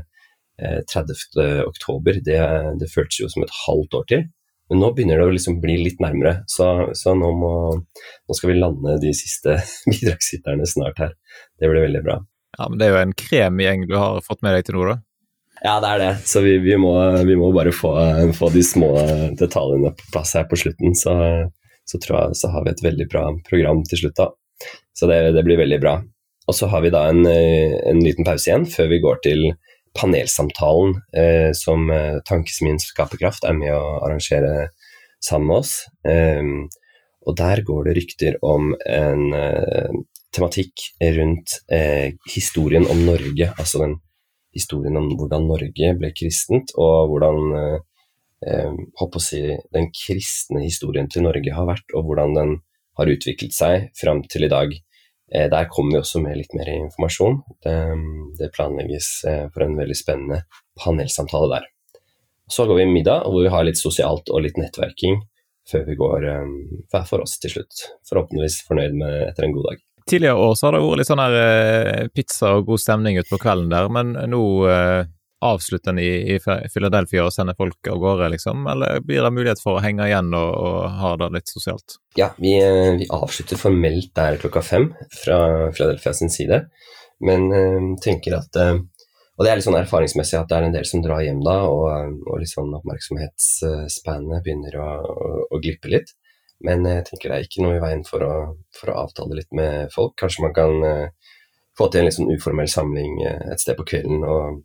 30. 0.62 1.66
oktober, 1.66 2.20
det, 2.22 2.40
det 2.78 2.92
føltes 2.92 3.24
jo 3.24 3.30
som 3.32 3.44
et 3.44 3.56
halvt 3.64 3.96
år 3.98 4.08
til. 4.12 4.28
Men 4.72 4.80
nå 4.80 4.94
begynner 4.96 5.20
det 5.20 5.28
å 5.28 5.36
liksom 5.36 5.58
bli 5.60 5.74
litt 5.84 6.00
nærmere, 6.00 6.46
så, 6.48 6.66
så 6.96 7.12
nå, 7.12 7.28
må, 7.36 7.54
nå, 7.76 8.36
skal 8.38 8.54
vi 8.54 8.60
lande 8.62 8.94
de 9.04 9.10
siste 9.12 9.58
bidragsyterne 9.92 10.68
snart 10.70 11.02
her. 11.04 11.16
Det 11.60 11.68
blir 11.68 11.84
veldig 11.90 12.04
bra. 12.06 12.22
Ja, 12.56 12.68
men 12.70 12.80
Det 12.80 12.88
er 12.88 12.94
jo 12.94 13.02
en 13.02 13.16
kremgjeng 13.20 13.84
du 13.90 13.98
har 14.00 14.22
fått 14.24 14.40
med 14.46 14.56
deg 14.56 14.70
til 14.70 14.80
nå, 14.80 14.86
da? 14.88 15.02
Ja, 15.62 15.74
det 15.84 15.90
er 15.90 16.00
det. 16.02 16.12
Så 16.26 16.40
vi, 16.46 16.56
vi, 16.64 16.78
må, 16.80 16.94
vi 17.28 17.36
må, 17.38 17.52
bare 17.54 17.74
få, 17.76 17.92
få, 18.38 18.50
de 18.56 18.64
små 18.66 18.94
detaljene 19.38 19.92
på 19.98 20.08
plass 20.16 20.32
her 20.40 20.48
på 20.50 20.58
slutten. 20.58 20.96
Så, 20.98 21.14
så 21.86 22.00
tror 22.02 22.18
jeg 22.18 22.40
så 22.40 22.54
har 22.56 22.64
vi 22.66 22.72
et 22.72 22.86
veldig 22.88 23.10
bra 23.12 23.28
program 23.50 23.84
til 23.92 24.06
slutt, 24.06 24.24
da. 24.24 24.72
Så 24.98 25.12
det, 25.12 25.20
det 25.36 25.44
blir 25.46 25.60
veldig 25.60 25.82
bra. 25.84 25.98
Og 26.48 26.58
så 26.58 26.72
har 26.72 26.82
vi 26.88 26.94
da 26.96 27.04
en, 27.12 27.28
en 27.28 28.02
liten 28.02 28.26
pause 28.26 28.50
igjen 28.50 28.66
før 28.72 28.90
vi 28.96 29.04
går 29.04 29.22
til 29.28 29.46
panelsamtalen 29.98 30.96
eh, 31.18 31.52
som 31.58 31.90
eh, 31.92 32.20
Tankesmien 32.28 32.80
Skaperkraft 32.80 33.46
er 33.48 33.58
med 33.58 33.74
å 33.76 34.00
arrangere 34.06 34.70
sammen 35.22 35.52
med 35.52 35.58
oss. 35.64 35.74
Eh, 36.08 36.48
og 37.28 37.38
der 37.38 37.62
går 37.66 37.90
det 37.90 37.98
rykter 38.00 38.40
om 38.46 38.72
en 38.90 39.28
eh, 39.38 40.00
tematikk 40.34 40.88
rundt 41.18 41.60
eh, 41.72 42.16
historien 42.32 42.88
om 42.90 43.04
Norge, 43.06 43.52
altså 43.60 43.84
den 43.84 44.00
historien 44.56 44.98
om 45.00 45.12
hvordan 45.20 45.48
Norge 45.48 45.94
ble 46.00 46.12
kristent, 46.16 46.74
og 46.80 47.12
hvordan 47.12 47.40
eh, 47.60 48.80
å 49.02 49.22
si, 49.22 49.44
den 49.76 49.92
kristne 49.94 50.64
historien 50.66 51.10
til 51.12 51.28
Norge 51.28 51.54
har 51.56 51.68
vært, 51.70 51.88
og 51.94 52.08
hvordan 52.08 52.36
den 52.38 52.56
har 53.00 53.12
utviklet 53.12 53.56
seg 53.56 53.92
fram 54.00 54.24
til 54.32 54.48
i 54.48 54.52
dag. 54.52 54.74
Eh, 55.36 55.50
der 55.50 55.70
kommer 55.72 55.96
vi 55.96 56.02
også 56.02 56.22
med 56.24 56.38
litt 56.40 56.56
mer 56.58 56.70
informasjon. 56.74 57.42
Det, 57.64 57.76
det 58.40 58.52
planlegges 58.56 59.12
eh, 59.28 59.46
for 59.54 59.66
en 59.66 59.78
veldig 59.80 59.98
spennende 59.98 60.42
panelsamtale 60.84 61.52
der. 61.54 61.70
Så 62.52 62.66
går 62.68 62.82
vi 62.82 62.90
middag, 62.92 63.24
hvor 63.28 63.46
vi 63.46 63.54
har 63.54 63.64
litt 63.64 63.80
sosialt 63.80 64.32
og 64.32 64.44
litt 64.44 64.60
nettverking 64.60 65.22
før 65.72 65.86
vi 65.88 65.96
går 65.96 66.28
eh, 66.28 66.52
hver 66.92 67.08
for 67.08 67.24
oss 67.24 67.38
til 67.40 67.56
slutt. 67.56 67.86
Forhåpentligvis 68.10 68.60
fornøyd 68.68 69.00
med 69.00 69.18
etter 69.30 69.48
en 69.48 69.56
god 69.56 69.72
dag. 69.72 69.88
Tidligere 70.10 70.44
år 70.44 70.56
så 70.58 70.68
har 70.68 70.76
det 70.76 70.84
vært 70.84 71.00
litt 71.00 71.12
sånn 71.12 71.22
her 71.22 72.08
pizza 72.12 72.56
og 72.58 72.68
god 72.68 72.82
stemning 72.82 73.20
utpå 73.22 73.38
kvelden 73.40 73.70
der, 73.72 73.88
men 73.94 74.16
nå 74.34 74.40
avslutte 75.42 75.90
den 75.90 76.00
i, 76.00 76.36
i 76.36 76.40
Philadelphia 76.74 77.26
og 77.26 77.34
sende 77.34 77.56
folk 77.58 77.88
av 77.90 77.98
gårde, 78.02 78.30
liksom? 78.36 78.68
Eller 78.70 79.02
blir 79.06 79.24
det 79.26 79.34
mulighet 79.34 79.62
for 79.64 79.80
å 79.80 79.82
henge 79.84 80.06
igjen 80.06 80.30
og, 80.38 80.52
og 80.54 81.00
ha 81.02 81.16
det 81.18 81.32
litt 81.36 81.50
sosialt? 81.50 81.98
Ja, 82.20 82.30
vi, 82.38 82.54
eh, 82.62 82.94
vi, 83.00 83.08
avslutter 83.10 83.58
formelt 83.58 84.12
der 84.18 84.38
klokka 84.42 84.62
fem 84.66 84.92
fra 85.24 85.40
Philadelphia 85.74 86.14
sin 86.14 86.30
side, 86.34 86.62
men 87.26 87.50
øh, 87.58 87.92
tenker 88.04 88.38
at 88.38 88.62
øh, 88.62 88.82
Og 89.40 89.46
det 89.46 89.50
er 89.52 89.58
litt 89.58 89.66
sånn 89.66 89.80
erfaringsmessig 89.80 90.36
at 90.38 90.50
det 90.52 90.58
er 90.58 90.66
en 90.68 90.74
del 90.76 90.84
som 90.86 91.02
drar 91.02 91.24
hjem 91.26 91.40
da, 91.42 91.56
og, 91.66 92.18
og 92.30 92.42
litt 92.44 92.52
sånn 92.52 92.76
oppmerksomhetsspannet 92.78 94.44
begynner 94.46 94.76
å, 94.78 94.90
å, 95.02 95.30
å, 95.50 95.60
glippe 95.64 95.90
litt. 95.90 96.12
Men 96.62 96.86
jeg 96.86 97.08
tenker 97.08 97.32
det 97.32 97.38
er 97.40 97.48
ikke 97.48 97.64
noe 97.64 97.80
i 97.80 97.82
veien 97.82 98.04
for 98.06 98.22
å, 98.22 98.34
for 98.78 98.92
å 98.92 99.00
avtale 99.08 99.40
litt 99.40 99.50
med 99.58 99.90
folk. 99.96 100.14
Kanskje 100.22 100.46
man 100.46 100.54
kan 100.54 100.86
øh, 100.86 101.32
få 101.80 101.88
til 101.90 102.04
en 102.04 102.10
litt 102.12 102.20
sånn 102.20 102.30
uformell 102.36 102.70
samling 102.70 103.24
et 103.24 103.64
sted 103.64 103.80
på 103.80 103.88
kvelden 103.96 104.28
og 104.28 104.62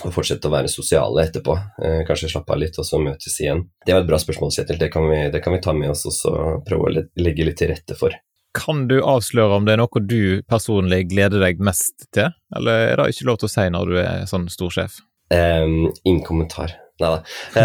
og 0.00 0.12
fortsette 0.14 0.48
å 0.48 0.52
være 0.54 0.72
sosiale 0.72 1.26
etterpå. 1.26 1.54
Eh, 1.84 2.00
kanskje 2.08 2.30
slappe 2.32 2.54
av 2.54 2.60
litt 2.62 2.78
og 2.80 2.86
så 2.88 3.00
møtes 3.02 3.38
igjen. 3.40 3.66
Det 3.84 3.94
var 3.94 4.02
et 4.02 4.08
bra 4.08 4.18
spørsmål, 4.20 4.52
Kjetil. 4.54 4.80
Det 4.80 4.90
kan 4.92 5.08
vi, 5.10 5.22
det 5.34 5.42
kan 5.44 5.54
vi 5.54 5.62
ta 5.64 5.74
med 5.76 5.92
oss 5.92 6.06
og 6.08 6.16
så 6.16 6.34
prøve 6.66 6.88
å 6.88 6.94
legge 7.20 7.46
litt 7.46 7.60
til 7.60 7.72
rette 7.74 7.96
for. 7.98 8.16
Kan 8.56 8.86
du 8.88 8.98
avsløre 9.00 9.56
om 9.56 9.66
det 9.68 9.76
er 9.76 9.80
noe 9.80 10.02
du 10.04 10.42
personlig 10.48 11.06
gleder 11.12 11.40
deg 11.40 11.60
mest 11.64 12.08
til, 12.12 12.32
eller 12.56 12.90
er 12.90 13.00
det 13.00 13.14
ikke 13.14 13.28
lov 13.30 13.40
til 13.40 13.48
å 13.48 13.52
si 13.52 13.64
når 13.72 13.92
du 13.92 13.98
er 14.02 14.26
sånn 14.28 14.48
storsjef? 14.52 14.98
Um, 15.32 15.88
ingen 16.04 16.20
kommentar. 16.26 16.74
Nei 17.00 17.14
da. 17.14 17.22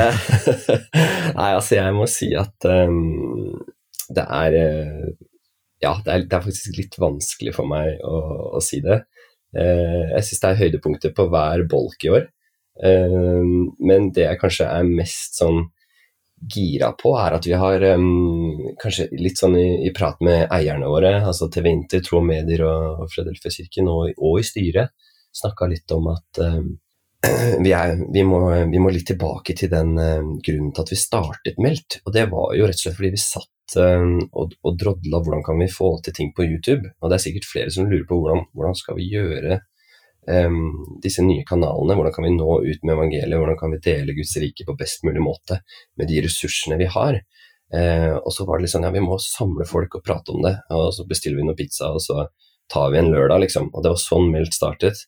Nei, 1.38 1.50
altså 1.50 1.76
jeg 1.76 1.96
må 1.98 2.08
si 2.10 2.30
at 2.40 2.68
um, 2.72 3.58
det 4.16 4.24
er 4.24 4.56
uh, 4.56 5.10
Ja, 5.84 5.98
det 6.06 6.14
er, 6.14 6.24
det 6.24 6.38
er, 6.38 6.46
faktisk 6.46 6.80
litt 6.80 6.96
vanskelig 6.98 7.54
for 7.54 7.70
meg 7.70 8.00
å, 8.08 8.22
å 8.58 8.64
si 8.64 8.80
det. 8.82 9.02
Eh, 9.56 10.04
jeg 10.16 10.26
syns 10.28 10.44
det 10.44 10.50
er 10.50 10.62
høydepunkter 10.64 11.16
på 11.16 11.28
hver 11.32 11.64
bolk 11.70 12.04
i 12.04 12.14
år. 12.18 12.28
Eh, 12.84 13.48
men 13.80 14.12
det 14.16 14.28
jeg 14.28 14.42
kanskje 14.42 14.70
er 14.70 14.88
mest 14.90 15.40
sånn 15.40 15.66
gira 16.38 16.92
på, 16.94 17.16
er 17.18 17.34
at 17.38 17.48
vi 17.48 17.56
har 17.58 17.82
um, 17.98 18.74
kanskje 18.82 19.08
litt 19.18 19.40
sånn 19.40 19.56
i, 19.58 19.88
i, 19.88 19.94
prat 19.96 20.20
med 20.22 20.52
eierne 20.54 20.90
våre, 20.92 21.16
altså 21.26 21.48
TV 21.50 21.72
Inter, 21.72 22.04
Tro 22.06 22.22
Medier 22.22 22.62
og, 22.68 23.02
og 23.02 23.14
Fredelfia-kirken, 23.14 23.90
og, 23.90 24.12
og, 24.22 24.38
i 24.42 24.46
styret, 24.46 24.94
snakka 25.34 25.70
litt 25.72 25.96
om 25.96 26.12
at 26.14 26.42
um, 26.46 26.76
vi, 27.66 27.72
er, 27.74 27.96
vi, 28.14 28.24
må, 28.24 28.42
vi, 28.72 28.80
må, 28.82 28.92
litt 28.94 29.08
tilbake 29.10 29.56
til 29.58 29.72
den 29.72 29.96
um, 29.98 30.34
grunnen 30.44 30.74
til 30.74 30.84
at 30.84 30.92
vi 30.94 31.00
startet 31.00 31.62
Meldt. 31.62 32.00
Og 32.06 32.14
det 32.16 32.28
var 32.32 32.54
jo 32.58 32.68
rett 32.68 32.80
og 32.80 32.84
slett 32.86 33.00
fordi 33.00 33.14
vi 33.16 33.22
satt 33.22 33.78
um, 33.80 34.20
og, 34.32 34.54
og 34.64 34.78
drodla 34.80 35.22
hvordan 35.24 35.46
kan 35.46 35.60
vi 35.62 35.70
få 35.72 35.96
til 36.06 36.16
ting 36.18 36.34
på 36.38 36.46
YouTube. 36.48 36.94
Og 37.02 37.10
det 37.10 37.18
er 37.18 37.26
sikkert 37.28 37.50
flere 37.50 37.74
som 37.74 37.90
lurer 37.90 38.06
på 38.10 38.20
hvordan, 38.20 38.46
hvordan 38.58 38.78
skal 38.80 39.00
vi 39.00 39.10
gjøre 39.14 39.60
um, 40.30 41.00
disse 41.04 41.26
nye 41.26 41.46
kanalene. 41.48 41.98
Hvordan 41.98 42.16
kan 42.16 42.28
vi 42.28 42.36
nå 42.38 42.60
ut 42.68 42.86
med 42.86 42.96
evangeliet, 42.96 43.40
hvordan 43.42 43.60
kan 43.60 43.76
vi 43.76 43.84
dele 43.90 44.16
Guds 44.18 44.38
rike 44.44 44.68
på 44.68 44.78
best 44.80 45.08
mulig 45.08 45.24
måte 45.24 45.62
med 46.00 46.12
de 46.12 46.24
ressursene 46.26 46.80
vi 46.82 46.90
har. 46.94 47.22
Uh, 47.74 48.16
og 48.22 48.32
så 48.32 48.46
var 48.48 48.58
det 48.58 48.68
litt 48.68 48.78
sånn 48.78 48.88
ja, 48.88 48.94
vi 48.96 49.04
må 49.04 49.20
samle 49.20 49.68
folk 49.68 50.00
og 50.00 50.06
prate 50.06 50.36
om 50.36 50.44
det. 50.46 50.56
Og 50.76 50.90
så 50.96 51.08
bestiller 51.10 51.42
vi 51.42 51.50
noe 51.50 51.60
pizza, 51.60 51.92
og 51.92 52.04
så 52.04 52.30
tar 52.72 52.92
vi 52.94 53.02
en 53.02 53.12
lørdag, 53.12 53.46
liksom. 53.46 53.72
Og 53.74 53.84
det 53.84 53.94
var 53.94 54.02
sånn 54.02 54.32
Meldt 54.32 54.56
startet. 54.56 55.08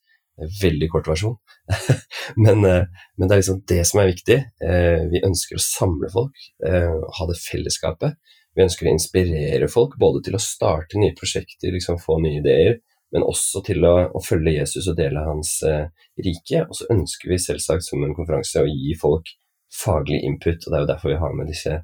Veldig 0.61 0.89
kort 0.93 1.09
versjon. 1.09 1.37
men, 2.45 2.63
uh, 2.65 2.85
men, 3.17 3.27
det 3.27 3.33
er 3.33 3.41
liksom 3.41 3.63
det 3.69 3.81
som 3.89 4.01
er 4.01 4.11
viktig. 4.11 4.39
Uh, 4.63 5.07
vi 5.11 5.23
ønsker 5.27 5.59
å 5.59 5.63
samle 5.63 6.11
folk, 6.13 6.49
ha 6.63 7.29
det 7.29 7.39
fellesskapet. 7.41 8.17
Vi 8.55 8.65
ønsker 8.65 8.89
å 8.89 8.93
inspirere 8.93 9.67
folk 9.71 9.97
både 10.01 10.23
til 10.25 10.35
å 10.35 10.41
starte 10.43 10.99
nye 10.99 11.15
prosjekter, 11.17 11.71
liksom 11.71 11.99
få 12.01 12.17
nye 12.23 12.41
ideer, 12.41 12.79
men 13.13 13.25
også 13.25 13.61
til 13.65 13.85
å, 13.87 13.93
å 14.11 14.21
følge 14.23 14.57
Jesus 14.57 14.89
og 14.91 14.97
dele 14.99 15.23
hans 15.25 15.53
eh, 15.65 15.85
rike. 16.19 16.65
Og 16.65 16.77
så 16.77 16.89
ønsker 16.93 17.31
vi 17.31 17.39
selvsagt 17.41 17.87
som 17.87 18.03
en 18.05 18.15
konferanse 18.17 18.61
å 18.61 18.69
gi 18.69 18.97
folk 18.99 19.31
faglig 19.73 20.23
input, 20.25 20.65
og 20.65 20.67
det 20.67 20.77
er 20.77 20.83
jo 20.83 20.91
derfor 20.91 21.13
vi 21.13 21.21
har 21.21 21.37
med 21.37 21.49
disse, 21.49 21.77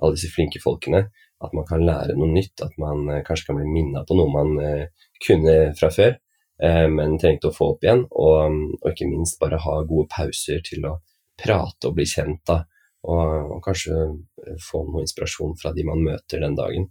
alle 0.00 0.16
disse 0.18 0.30
flinke 0.32 0.62
folkene. 0.62 1.04
At 1.42 1.54
man 1.58 1.66
kan 1.66 1.82
lære 1.82 2.14
noe 2.14 2.30
nytt, 2.30 2.54
at 2.62 2.76
man 2.78 3.08
eh, 3.10 3.24
kanskje 3.26 3.50
kan 3.50 3.58
bli 3.58 3.68
minna 3.70 4.04
på 4.06 4.16
noe 4.18 4.30
man 4.30 4.54
eh, 4.62 5.08
kunne 5.26 5.56
fra 5.78 5.90
før, 5.94 6.14
eh, 6.14 6.21
men 6.62 7.16
trengte 7.18 7.48
å 7.50 7.54
få 7.54 7.72
opp 7.72 7.82
igjen. 7.82 8.04
Og, 8.10 8.58
og, 8.78 8.90
ikke 8.92 9.08
minst 9.10 9.40
bare 9.40 9.58
ha 9.64 9.80
gode 9.82 10.06
pauser 10.12 10.62
til 10.62 10.86
å 10.86 10.96
prate 11.42 11.88
og 11.88 11.96
bli 11.96 12.06
kjent. 12.06 12.42
da, 12.46 12.60
og, 13.02 13.32
og, 13.56 13.58
kanskje 13.64 13.98
få 14.62 14.84
noe 14.86 15.02
inspirasjon 15.02 15.56
fra 15.58 15.74
de 15.74 15.86
man 15.88 16.04
møter 16.04 16.42
den 16.44 16.54
dagen. 16.58 16.88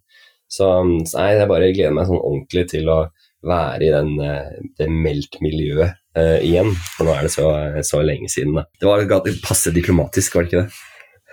Så, 0.51 0.67
så 1.07 1.21
nei, 1.21 1.33
jeg 1.37 1.47
bare 1.47 1.71
gleder 1.71 1.95
meg 1.95 2.09
sånn 2.09 2.19
ordentlig 2.19 2.65
til 2.73 2.91
å 2.91 2.99
være 3.47 3.87
i 3.87 3.91
den, 3.93 4.13
eh, 4.21 4.61
det 4.77 4.87
meldt-miljøet 4.91 5.95
uh, 6.17 6.37
igjen. 6.43 6.73
For 6.97 7.07
nå 7.07 7.15
er 7.15 7.25
det 7.25 7.33
så, 7.33 7.47
så 7.87 8.01
lenge 8.05 8.29
siden. 8.29 8.59
Da. 8.59 8.67
Det 8.77 8.89
var 8.89 9.31
passe 9.45 9.73
diplomatisk, 9.73 10.35
var 10.35 10.45
det 10.45 10.51
ikke 10.51 10.63
det? 10.65 10.81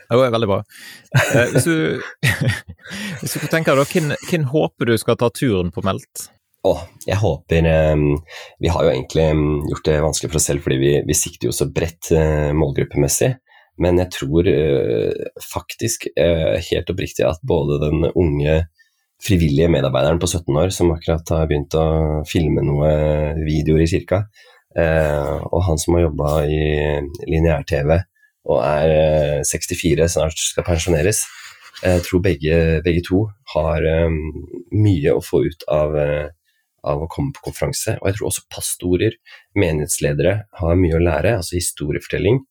Det 0.08 0.16
er 0.16 0.32
veldig 0.32 0.48
bra. 0.48 0.62
Eh, 1.18 1.50
hvis, 1.52 1.66
du, 1.68 2.00
hvis 3.20 3.36
du 3.36 3.46
tenker 3.52 3.76
hvem, 3.76 4.14
hvem, 4.30 4.46
håper 4.54 4.88
du 4.88 4.96
skal 5.00 5.18
ta 5.20 5.28
turen 5.34 5.74
på 5.74 5.84
Meldt? 5.84 6.30
Oh, 6.66 6.80
jeg 7.06 7.18
håper 7.20 7.66
um, 7.94 8.16
Vi 8.58 8.70
har 8.72 8.82
jo 8.82 8.90
egentlig 8.90 9.26
gjort 9.70 9.84
det 9.86 10.00
vanskelig 10.02 10.32
for 10.32 10.40
oss 10.40 10.48
selv, 10.50 10.64
fordi 10.64 10.78
vi, 10.82 10.94
vi 11.06 11.16
sikter 11.16 11.48
jo 11.48 11.54
så 11.54 11.68
bredt 11.70 12.10
uh, 12.10 12.50
målgruppemessig. 12.56 13.36
Men 13.78 14.00
jeg 14.02 14.10
tror 14.16 14.48
uh, 14.50 15.28
faktisk 15.44 16.08
uh, 16.18 16.58
helt 16.58 16.90
oppriktig 16.90 17.26
at 17.28 17.42
både 17.46 17.78
den 17.84 18.10
unge 18.10 18.64
frivillige 19.22 19.70
medarbeideren 19.70 20.20
på 20.22 20.30
17 20.30 20.58
år 20.58 20.74
som 20.74 20.92
akkurat 20.94 21.30
har 21.34 21.48
begynt 21.50 21.74
å 21.78 21.86
filme 22.26 22.62
noen 22.62 23.40
videoer 23.42 23.82
i 23.82 23.88
kirka, 23.90 24.24
uh, 24.78 25.38
og 25.50 25.64
han 25.66 25.80
som 25.82 25.96
har 25.96 26.06
jobba 26.06 26.34
i 26.46 26.60
lineær-TV 27.26 27.96
og 28.48 28.62
er 28.62 29.42
64, 29.44 30.06
snart 30.08 30.38
skal 30.40 30.64
pensjoneres, 30.64 31.24
jeg 31.82 32.02
tror 32.06 32.22
begge, 32.24 32.54
begge 32.86 33.02
to 33.06 33.26
har 33.52 33.84
um, 34.06 34.16
mye 34.74 35.12
å 35.14 35.20
få 35.22 35.42
ut 35.46 35.66
av, 35.70 35.94
av 36.88 37.04
å 37.04 37.10
komme 37.12 37.34
på 37.36 37.48
konferanse. 37.48 37.96
Og 38.00 38.08
jeg 38.08 38.18
tror 38.18 38.30
også 38.30 38.46
pastorer, 38.52 39.18
menighetsledere, 39.58 40.36
har 40.60 40.80
mye 40.80 40.96
å 40.98 41.04
lære. 41.04 41.36
Altså 41.40 41.58
historiefortelling 41.58 42.42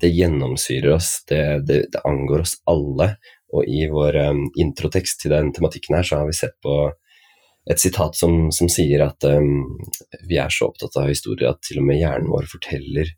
det 0.00 0.08
gjennomsyrer 0.08 0.92
oss, 0.92 1.24
det, 1.28 1.66
det, 1.66 1.86
det, 1.92 2.00
angår 2.04 2.44
oss 2.44 2.54
alle. 2.68 3.14
Og 3.52 3.68
i 3.68 3.86
vår 3.90 4.16
um, 4.32 4.44
introtekst 4.60 5.22
til 5.22 5.32
den 5.34 5.52
tematikken 5.52 5.96
her, 5.96 6.06
så 6.06 6.20
har 6.20 6.28
vi 6.28 6.36
sett 6.36 6.56
på 6.64 6.76
et 7.70 7.80
sitat 7.80 8.16
som, 8.18 8.50
som 8.52 8.68
sier 8.72 9.04
at 9.04 9.24
um, 9.28 9.78
vi 10.28 10.38
er 10.40 10.52
så 10.52 10.70
opptatt 10.70 10.96
av 10.98 11.10
historier 11.10 11.52
at 11.52 11.60
til 11.64 11.82
og 11.82 11.86
med 11.88 12.00
hjernen 12.00 12.30
vår 12.32 12.48
forteller 12.50 13.12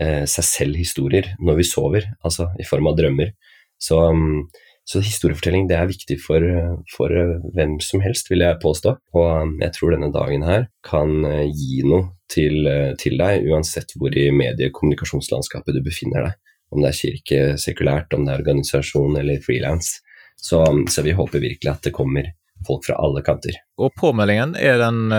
uh, 0.00 0.24
seg 0.30 0.48
selv 0.48 0.80
historier 0.80 1.32
når 1.42 1.60
vi 1.60 1.68
sover, 1.68 2.06
altså 2.24 2.50
i 2.62 2.66
form 2.66 2.90
av 2.90 2.98
drømmer. 2.98 3.34
Så 3.82 3.98
um, 4.14 4.46
så 4.88 5.00
historiefortelling 5.02 5.68
det 5.70 5.76
er 5.78 5.90
viktig 5.90 6.16
for, 6.24 6.42
for, 6.90 7.12
hvem 7.54 7.76
som 7.84 8.02
helst, 8.02 8.30
vil 8.32 8.42
jeg 8.42 8.58
påstå. 8.62 8.96
Og 9.14 9.28
um, 9.30 9.54
jeg 9.62 9.74
tror 9.76 9.94
denne 9.94 10.10
dagen 10.14 10.42
her 10.46 10.66
kan 10.86 11.22
uh, 11.22 11.44
gi 11.46 11.84
noe 11.86 12.08
til, 12.32 12.66
uh, 12.66 12.90
til 12.98 13.16
deg, 13.20 13.46
uansett 13.52 13.94
hvor 13.96 14.14
i 14.18 14.28
mediekommunikasjonslandskapet 14.34 15.78
du 15.78 15.82
befinner 15.86 16.26
deg. 16.26 16.38
Om 16.72 16.82
det 16.82 16.90
er 16.90 16.98
kirke, 16.98 17.40
sekulært, 17.60 18.14
om 18.16 18.26
det 18.26 18.34
er 18.34 18.42
organisasjon 18.42 19.18
eller 19.20 19.42
frilans. 19.44 19.94
Så, 20.34 20.64
um, 20.66 20.84
så, 20.90 21.06
vi 21.06 21.14
håper 21.14 21.44
virkelig 21.44 21.70
at 21.70 21.86
det 21.86 21.94
kommer 21.94 22.32
folk 22.66 22.86
fra 22.88 22.98
alle 23.02 23.22
kanter. 23.26 23.62
Og 23.78 23.94
påmeldingen, 23.98 24.56
er 24.58 24.82
den 24.82 25.10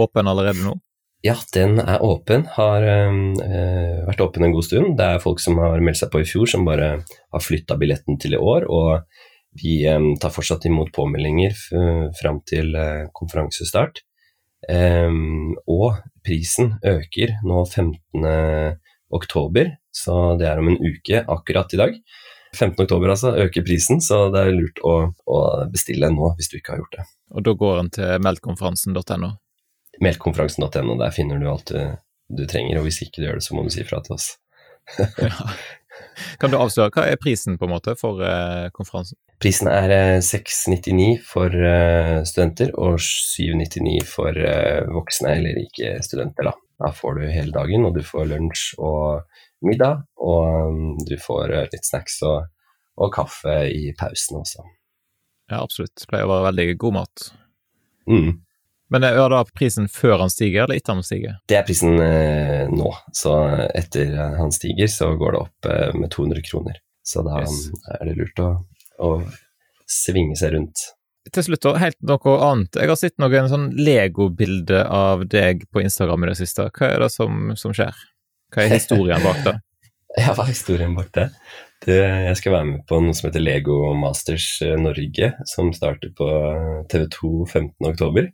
åpen 0.00 0.28
allerede 0.28 0.64
nå? 0.64 0.76
Ja, 1.22 1.36
den 1.54 1.78
er 1.78 2.02
åpen. 2.02 2.48
Har 2.56 2.82
øh, 2.82 4.06
vært 4.08 4.22
åpen 4.24 4.46
en 4.46 4.54
god 4.54 4.66
stund. 4.66 4.96
Det 4.98 5.06
er 5.06 5.22
folk 5.22 5.42
som 5.42 5.60
har 5.62 5.82
meldt 5.84 6.00
seg 6.00 6.10
på 6.10 6.22
i 6.22 6.26
fjor, 6.26 6.50
som 6.50 6.66
bare 6.66 6.96
har 7.06 7.44
flytta 7.44 7.76
billetten 7.78 8.18
til 8.22 8.34
i 8.34 8.40
år. 8.40 8.66
Og 8.66 9.04
Vi 9.52 9.82
tar 10.16 10.32
fortsatt 10.32 10.64
imot 10.64 10.88
påmeldinger 10.96 11.52
fram 12.16 12.38
til 12.48 12.72
konferansestart. 13.12 14.00
Og 15.68 15.98
prisen 16.24 16.70
øker 16.80 17.34
nå 17.44 17.58
15. 17.66 18.24
oktober, 19.12 19.74
så 19.92 20.38
det 20.40 20.48
er 20.48 20.62
om 20.62 20.72
en 20.72 20.80
uke 20.80 21.20
akkurat 21.28 21.76
i 21.76 21.82
dag. 21.82 22.00
15. 22.56 22.82
oktober 22.84 23.12
altså, 23.12 23.34
øker 23.44 23.64
prisen, 23.64 24.00
så 24.00 24.26
det 24.32 24.40
er 24.40 24.56
lurt 24.56 24.80
å, 24.84 24.96
å 25.12 25.38
bestille 25.72 26.10
nå 26.12 26.32
hvis 26.36 26.48
du 26.52 26.58
ikke 26.58 26.74
har 26.74 26.82
gjort 26.82 26.98
det. 26.98 27.06
Og 27.32 27.46
da 27.46 27.54
går 27.56 27.78
en 27.80 27.92
til 27.92 28.24
meltkonferansen.no? 28.24 29.32
Meltkonferansen.no, 30.02 30.96
der 31.00 31.14
finner 31.14 31.38
du 31.38 31.48
alt 31.50 31.70
du, 31.70 31.78
du, 32.32 32.42
trenger, 32.50 32.80
og 32.80 32.88
hvis 32.88 33.02
ikke 33.04 33.20
du 33.20 33.28
gjør 33.28 33.38
det, 33.40 33.46
så 33.46 33.56
må 33.56 33.66
du 33.66 33.72
si 33.74 33.86
fra 33.86 34.02
til 34.04 34.18
oss. 34.18 34.34
ja. 34.98 35.32
Kan 36.40 36.52
du 36.52 36.58
avsløre, 36.58 36.92
hva 36.94 37.04
er 37.08 37.20
prisen 37.20 37.58
på 37.60 37.66
en 37.66 37.74
måte 37.74 37.94
for 38.00 38.22
eh, 38.26 38.68
konferansen? 38.74 39.18
Prisen 39.42 39.68
er 39.70 39.92
eh, 39.94 40.18
699 40.24 41.22
for 41.26 41.52
eh, 41.52 42.18
studenter 42.28 42.72
og 42.80 42.98
799 43.02 44.02
for 44.08 44.42
voksne 44.92 45.36
eller 45.38 45.62
ikke 45.62 45.96
studenter. 46.04 46.50
Da. 46.50 46.54
da 46.82 46.92
får 46.96 47.18
du 47.18 47.26
hele 47.28 47.54
dagen, 47.54 47.86
og 47.88 47.96
du 47.98 48.02
får 48.06 48.30
lunsj 48.32 48.66
og 48.82 49.26
middag, 49.62 50.02
og 50.18 50.72
um, 50.72 50.94
du 51.06 51.14
får 51.22 51.52
litt 51.70 51.86
snacks 51.86 52.18
og, 52.26 52.48
og 52.98 53.12
kaffe 53.14 53.60
i 53.70 53.92
pausen 53.98 54.40
også. 54.40 54.64
Ja, 55.52 55.60
absolutt. 55.60 55.94
Det 56.00 56.08
pleier 56.10 56.26
å 56.26 56.32
være 56.32 56.48
veldig 56.50 56.66
god 56.82 56.96
mat. 56.96 57.28
Mm. 58.10 58.40
Men 58.92 59.06
er 59.08 59.16
da 59.32 59.40
prisen 59.56 59.86
før 59.88 60.18
han 60.20 60.30
stiger, 60.32 60.66
eller 60.66 60.76
etter 60.76 60.92
han 60.92 61.04
stiger? 61.06 61.38
Det 61.48 61.56
er 61.56 61.64
prisen 61.64 61.96
eh, 61.96 62.68
nå. 62.68 62.90
Så 63.16 63.32
etter 63.72 64.10
han 64.36 64.52
stiger, 64.52 64.90
så 64.92 65.14
går 65.16 65.32
det 65.32 65.40
opp 65.40 65.68
eh, 65.72 65.94
med 65.96 66.10
200 66.12 66.42
kroner. 66.44 66.76
Så 67.02 67.24
da 67.24 67.40
yes. 67.40 67.70
er 67.96 68.04
det 68.10 68.18
lurt 68.18 68.42
å, 68.42 68.50
å, 69.00 69.12
svinge 69.88 70.36
seg 70.38 70.52
rundt. 70.58 70.84
Til 71.32 71.46
slutt, 71.46 71.62
da, 71.64 71.72
helt 71.80 71.98
noe 72.04 72.36
annet. 72.44 72.76
Jeg 72.76 72.90
har 72.90 72.98
sett 73.00 73.16
noen 73.22 73.48
sånn 73.48 73.70
Lego-bilde 73.78 74.84
av 74.84 75.24
deg 75.30 75.64
på 75.72 75.82
Instagram 75.82 76.26
i 76.26 76.32
det 76.32 76.38
siste. 76.42 76.68
Hva 76.76 76.92
er 76.92 77.06
det 77.06 77.10
som, 77.14 77.54
som 77.56 77.72
skjer? 77.76 77.96
Hva 78.52 78.66
er 78.66 78.76
historien 78.76 79.24
bak 79.24 79.40
det? 79.46 79.56
ja, 80.20 80.34
hva 80.36 80.44
er 80.44 80.52
historien 80.52 80.92
bak 80.98 81.08
det? 81.16 81.30
det? 81.86 81.98
Jeg 82.28 82.36
skal 82.42 82.58
være 82.58 82.70
med 82.74 82.84
på 82.90 83.00
noe 83.00 83.16
som 83.16 83.30
heter 83.30 83.44
Lego 83.44 83.80
Masters 83.96 84.50
eh, 84.66 84.76
Norge, 84.76 85.32
som 85.48 85.72
starter 85.72 86.12
på 86.18 86.28
TV2 86.92 87.32
15.10. 87.48 88.32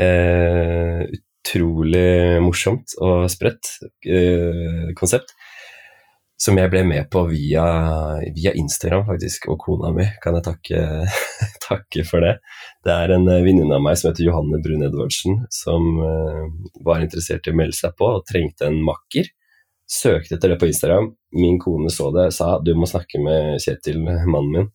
Eh, 0.00 1.04
utrolig 1.42 2.40
morsomt 2.42 2.94
og 3.02 3.26
sprøtt 3.32 3.78
eh, 4.06 4.92
konsept. 4.98 5.34
Som 6.42 6.58
jeg 6.58 6.72
ble 6.72 6.80
med 6.82 7.06
på 7.12 7.20
via, 7.30 7.64
via, 8.34 8.50
Instagram, 8.58 9.04
faktisk, 9.06 9.44
og 9.52 9.60
kona 9.62 9.92
mi. 9.94 10.08
Kan 10.24 10.34
jeg 10.34 10.46
takke, 10.48 10.80
takke 11.68 12.02
for 12.08 12.24
det. 12.24 12.32
Det 12.82 12.94
er 12.96 13.14
en 13.14 13.28
eh, 13.30 13.44
venninne 13.44 13.78
av 13.78 13.84
meg 13.84 13.98
som 13.98 14.10
heter 14.10 14.26
Johanne 14.26 14.58
Brun 14.64 14.82
Edvardsen, 14.88 15.44
som 15.54 16.00
eh, 16.02 16.42
var 16.82 17.04
interessert 17.04 17.46
i 17.46 17.54
å 17.54 17.58
melde 17.60 17.78
seg 17.78 17.94
på 17.98 18.10
og 18.16 18.26
trengte 18.26 18.66
en 18.66 18.80
makker. 18.82 19.30
Søkte 19.86 20.38
etter 20.38 20.54
det 20.54 20.58
på 20.58 20.66
Instagram. 20.72 21.12
Min 21.38 21.60
kone 21.62 21.92
så 21.94 22.10
det, 22.16 22.32
sa 22.34 22.56
du 22.64 22.74
må 22.74 22.90
snakke 22.90 23.22
med 23.22 23.62
Kjetil, 23.62 24.02
mannen 24.02 24.52
min. 24.56 24.70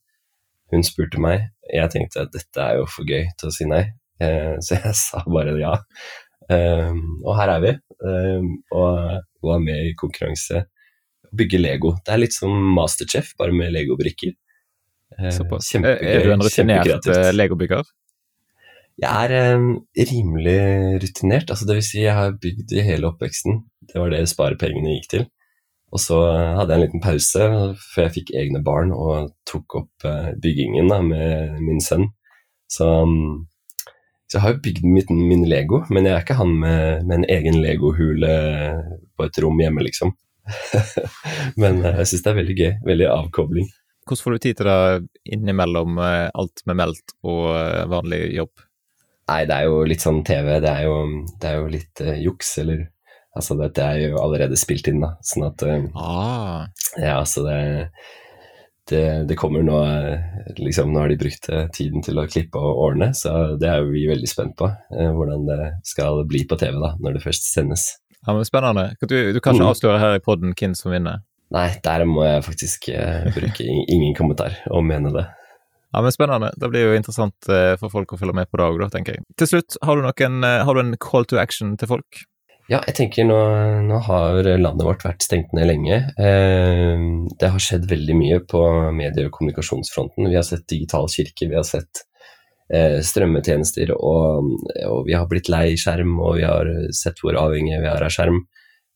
Hun 0.71 0.83
spurte 0.88 1.19
meg. 1.24 1.50
Jeg 1.67 1.91
tenkte 1.91 2.24
at 2.24 2.36
dette 2.36 2.63
er 2.63 2.79
jo 2.79 2.88
for 2.91 3.07
gøy 3.07 3.27
til 3.39 3.50
å 3.50 3.55
si 3.55 3.67
nei. 3.67 3.89
Eh, 4.24 4.55
så 4.63 4.79
jeg 4.79 4.95
sa 5.05 5.24
bare 5.27 5.57
ja. 5.62 5.75
Ehm, 6.53 7.03
og 7.25 7.36
her 7.36 7.51
er 7.57 7.63
vi, 7.63 7.71
og, 8.71 9.00
og 9.43 9.50
var 9.50 9.63
med 9.63 9.89
i 9.89 9.95
konkurranse. 10.00 10.63
Bygge 11.36 11.59
Lego. 11.59 11.97
Det 12.05 12.13
er 12.13 12.21
litt 12.21 12.36
som 12.36 12.53
Masterchef, 12.77 13.33
bare 13.39 13.55
med 13.55 13.74
legobrikker. 13.75 14.31
Såpass. 15.33 15.71
Kjempegøy. 15.71 16.12
Er 16.12 16.25
du 16.25 16.33
en 16.33 16.43
rutinert 16.43 17.09
eh, 17.12 17.31
legobygger? 17.36 17.88
Jeg 18.97 19.29
er 19.29 19.55
um, 19.57 19.67
rimelig 19.93 20.59
rutinert. 21.03 21.51
altså 21.51 21.67
det 21.69 21.75
vil 21.77 21.86
si 21.86 22.00
Jeg 22.01 22.15
har 22.17 22.38
bygd 22.41 22.74
i 22.74 22.86
hele 22.86 23.12
oppveksten. 23.12 23.61
Det 23.87 24.00
var 24.01 24.11
det 24.13 24.24
sparepengene 24.29 24.96
gikk 24.96 25.09
til. 25.13 25.27
Og 25.94 26.01
så 26.03 26.18
hadde 26.57 26.74
jeg 26.74 26.81
en 26.81 26.85
liten 26.85 27.03
pause 27.03 27.46
før 27.94 28.07
jeg 28.07 28.15
fikk 28.18 28.33
egne 28.35 28.59
barn 28.63 28.89
og 28.92 29.31
tok 29.48 29.77
opp 29.79 30.07
byggingen 30.44 30.89
da, 30.92 31.00
med 31.05 31.61
min 31.63 31.79
sønn. 31.83 32.09
Så 32.72 32.87
um, 33.07 33.46
så 34.27 34.37
jeg 34.37 34.44
har 34.44 34.55
jo 34.55 34.63
bygd 34.66 34.85
min, 34.85 35.20
min 35.29 35.44
Lego, 35.48 35.81
men 35.87 36.03
jeg 36.03 36.18
er 36.18 36.24
ikke 36.25 36.35
han 36.42 36.53
med, 36.59 37.05
med 37.07 37.22
en 37.22 37.27
egen 37.31 37.61
legohule 37.63 38.31
på 39.16 39.27
et 39.27 39.40
rom 39.44 39.61
hjemme, 39.63 39.85
liksom. 39.87 40.11
men 41.61 41.79
eh, 41.83 42.01
jeg 42.01 42.09
syns 42.11 42.25
det 42.25 42.31
er 42.31 42.40
veldig 42.42 42.57
gøy. 42.57 42.72
Veldig 42.90 43.07
avkobling. 43.13 43.70
Hvordan 44.07 44.24
får 44.24 44.35
du 44.35 44.44
tid 44.44 44.59
til 44.59 44.70
det 44.70 45.31
innimellom 45.35 45.98
eh, 46.03 46.27
alt 46.44 46.63
med 46.68 46.79
meldt 46.79 47.16
og 47.27 47.48
eh, 47.55 47.85
vanlig 47.92 48.22
jobb? 48.35 48.68
Nei, 49.27 49.42
det 49.48 49.55
er 49.55 49.68
jo 49.68 49.79
litt 49.87 50.03
sånn 50.03 50.22
TV. 50.27 50.53
Det 50.63 50.72
er 50.72 50.85
jo, 50.87 51.00
det 51.40 51.50
er 51.50 51.57
jo 51.59 51.72
litt 51.72 52.03
uh, 52.05 52.13
juks, 52.27 52.53
eller 52.63 52.85
Altså, 53.37 53.53
dette 53.53 53.83
er 53.85 54.00
jo 54.01 54.18
allerede 54.18 54.57
spilt 54.57 54.87
inn, 54.90 55.03
da, 55.03 55.11
sånn 55.22 55.44
at 55.46 55.61
uh, 55.68 55.83
ah. 56.01 56.63
Ja, 56.98 57.20
så 57.29 57.44
det 57.46 57.57
det, 58.89 59.27
det, 59.29 59.35
kommer 59.39 59.63
nå 59.65 59.77
liksom, 60.57 60.91
Nå 60.93 61.01
har 61.03 61.11
de 61.11 61.19
brukt 61.19 61.50
eh, 61.53 61.67
tiden 61.73 62.03
til 62.05 62.19
å 62.19 62.27
klippe 62.29 62.59
og 62.59 62.81
ordne, 62.87 63.11
så 63.17 63.57
det 63.59 63.69
er 63.71 63.87
vi 63.87 64.07
veldig 64.09 64.29
spent 64.29 64.55
på. 64.59 64.69
Eh, 64.93 65.09
hvordan 65.15 65.47
det 65.47 65.71
skal 65.87 66.23
bli 66.29 66.43
på 66.50 66.59
TV 66.59 66.77
da, 66.81 66.93
når 67.03 67.17
det 67.17 67.23
først 67.25 67.50
sendes. 67.51 67.89
Ja, 68.21 68.33
men 68.33 68.45
Spennende. 68.47 68.89
Du, 69.01 69.15
du 69.33 69.39
kan 69.39 69.55
ikke 69.55 69.67
mm. 69.67 69.71
avsløre 69.73 70.03
her 70.03 70.17
i 70.17 70.23
poden 70.23 70.55
hvem 70.57 70.75
som 70.77 70.93
vinner? 70.93 71.23
Nei, 71.55 71.69
der 71.83 72.03
må 72.09 72.25
jeg 72.27 72.43
faktisk 72.43 72.89
eh, 72.91 73.27
bruke 73.35 73.67
ingen 73.67 74.15
kommentar 74.17 74.57
og 74.71 74.83
mene 74.87 75.13
det. 75.15 75.27
Ja, 75.95 76.01
men 76.03 76.11
Spennende. 76.11 76.51
Det 76.59 76.71
blir 76.71 76.89
jo 76.89 76.97
interessant 76.97 77.51
eh, 77.51 77.75
for 77.79 77.93
folk 77.93 78.11
å 78.11 78.19
følge 78.19 78.35
med 78.35 78.51
på 78.51 78.59
det 78.59 78.67
òg, 78.67 78.83
tenker 78.93 79.15
jeg. 79.15 79.27
Til 79.39 79.53
slutt, 79.53 79.79
har 79.83 79.95
du, 79.95 80.03
noen, 80.07 80.43
har 80.43 80.75
du 80.75 80.83
en 80.83 80.97
call 81.01 81.27
to 81.29 81.39
action 81.39 81.77
til 81.79 81.95
folk? 81.95 82.27
Ja, 82.68 82.82
jeg 82.84 82.98
tenker 82.98 83.24
nå, 83.24 83.36
nå, 83.88 83.98
har 84.10 84.44
landet 84.60 84.84
vårt 84.84 85.06
vært 85.06 85.24
stengt 85.24 85.53
ned 85.56 85.70
lenge. 85.70 86.01
Eh, 86.20 87.03
det 87.40 87.51
har 87.53 87.64
skjedd 87.64 87.86
veldig 87.88 88.18
mye 88.20 88.42
på 88.44 88.60
medie- 88.92 89.30
og 89.30 89.38
kommunikasjonsfronten. 89.38 90.27
Vi 90.27 90.36
har 90.36 90.44
sett 90.44 90.66
digital 90.68 91.08
kirke, 91.08 91.48
vi 91.48 91.56
har 91.56 91.64
sett 91.64 92.03
eh, 92.68 93.00
strømmetjenester, 93.00 93.94
og, 93.96 94.51
og, 94.84 95.00
vi 95.08 95.16
har 95.16 95.30
blitt 95.32 95.48
lei 95.48 95.77
skjerm, 95.80 96.18
og 96.20 96.42
vi 96.42 96.44
har 96.44 96.74
sett 96.92 97.24
hvor 97.24 97.40
avhengige 97.40 97.80
vi 97.86 97.90
er 97.94 98.03
av 98.03 98.12
skjerm. 98.12 98.44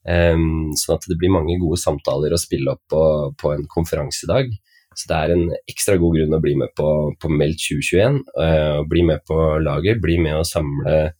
Eh, 0.03 0.43
sånn 0.83 0.97
at 0.97 1.07
det 1.07 1.19
blir 1.21 1.31
mange 1.31 1.55
gode 1.61 1.79
samtaler 1.79 2.35
å 2.35 2.43
spille 2.43 2.75
opp 2.75 2.83
på, 2.91 3.05
på 3.39 3.55
en 3.55 3.63
konferansedag. 3.71 4.51
Så 4.99 5.07
det 5.07 5.15
er 5.15 5.31
en 5.31 5.47
ekstra 5.71 5.95
god 5.95 6.19
grunn 6.19 6.35
å 6.35 6.43
bli 6.43 6.57
med 6.59 6.75
på, 6.75 6.91
på 7.15 7.31
Meldt 7.31 7.63
2021. 7.71 8.19
Eh, 8.35 8.83
bli 8.91 9.07
med 9.07 9.23
på 9.23 9.39
laget, 9.63 10.03
bli 10.03 10.19
med 10.19 10.41
å 10.41 10.47
samle 10.47 11.13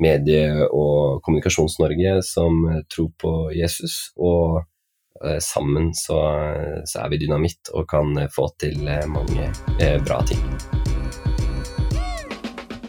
Medie- 0.00 0.66
og 0.66 1.20
Kommunikasjons-Norge 1.24 2.20
som 2.26 2.64
tror 2.92 3.10
på 3.20 3.32
Jesus. 3.56 4.12
Og 4.16 4.60
eh, 5.24 5.38
sammen 5.44 5.92
så, 5.94 6.18
så, 6.84 7.02
er 7.04 7.12
vi 7.12 7.20
dynamitt 7.24 7.72
og 7.74 7.88
kan 7.90 8.16
få 8.32 8.48
til 8.60 8.88
eh, 8.88 9.06
mange 9.10 9.50
eh, 9.78 9.98
bra 10.04 10.20
ting. 10.28 10.42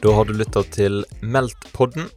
Da 0.01 0.15
har 0.17 0.25
du 0.25 0.33
lytta 0.33 0.63
til 0.73 1.03
Meldt-podden, 1.21 2.07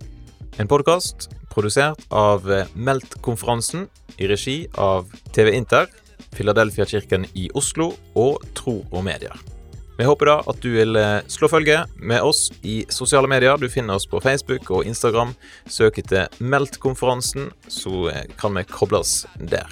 en 0.57 0.71
podkast 0.71 1.29
produsert 1.53 2.01
av 2.15 2.47
Meldt-konferansen 2.75 3.89
i 4.17 4.31
regi 4.31 4.57
av 4.81 5.11
TV 5.35 5.53
Inter, 5.59 5.91
Filadelfia-kirken 6.35 7.29
i 7.39 7.51
Oslo 7.55 7.93
og 8.19 8.41
Tro 8.57 8.81
og 8.91 9.05
Medier. 9.07 9.54
Vi 9.97 10.05
håper 10.05 10.27
da 10.27 10.37
at 10.51 10.63
du 10.63 10.73
vil 10.75 10.97
eh, 10.99 11.21
slå 11.31 11.49
følge 11.49 11.85
med 11.97 12.23
oss 12.27 12.49
i 12.67 12.83
sosiale 12.91 13.31
medier. 13.31 13.59
Du 13.59 13.69
finner 13.71 13.95
oss 13.95 14.09
på 14.11 14.21
Facebook 14.21 14.71
og 14.75 14.89
Instagram. 14.91 15.35
Søk 15.71 16.01
etter 16.03 16.27
Meldt-konferansen, 16.43 17.53
så 17.71 18.09
eh, 18.11 18.25
kan 18.41 18.59
vi 18.59 18.67
koble 18.71 19.05
oss 19.05 19.23
der. 19.39 19.71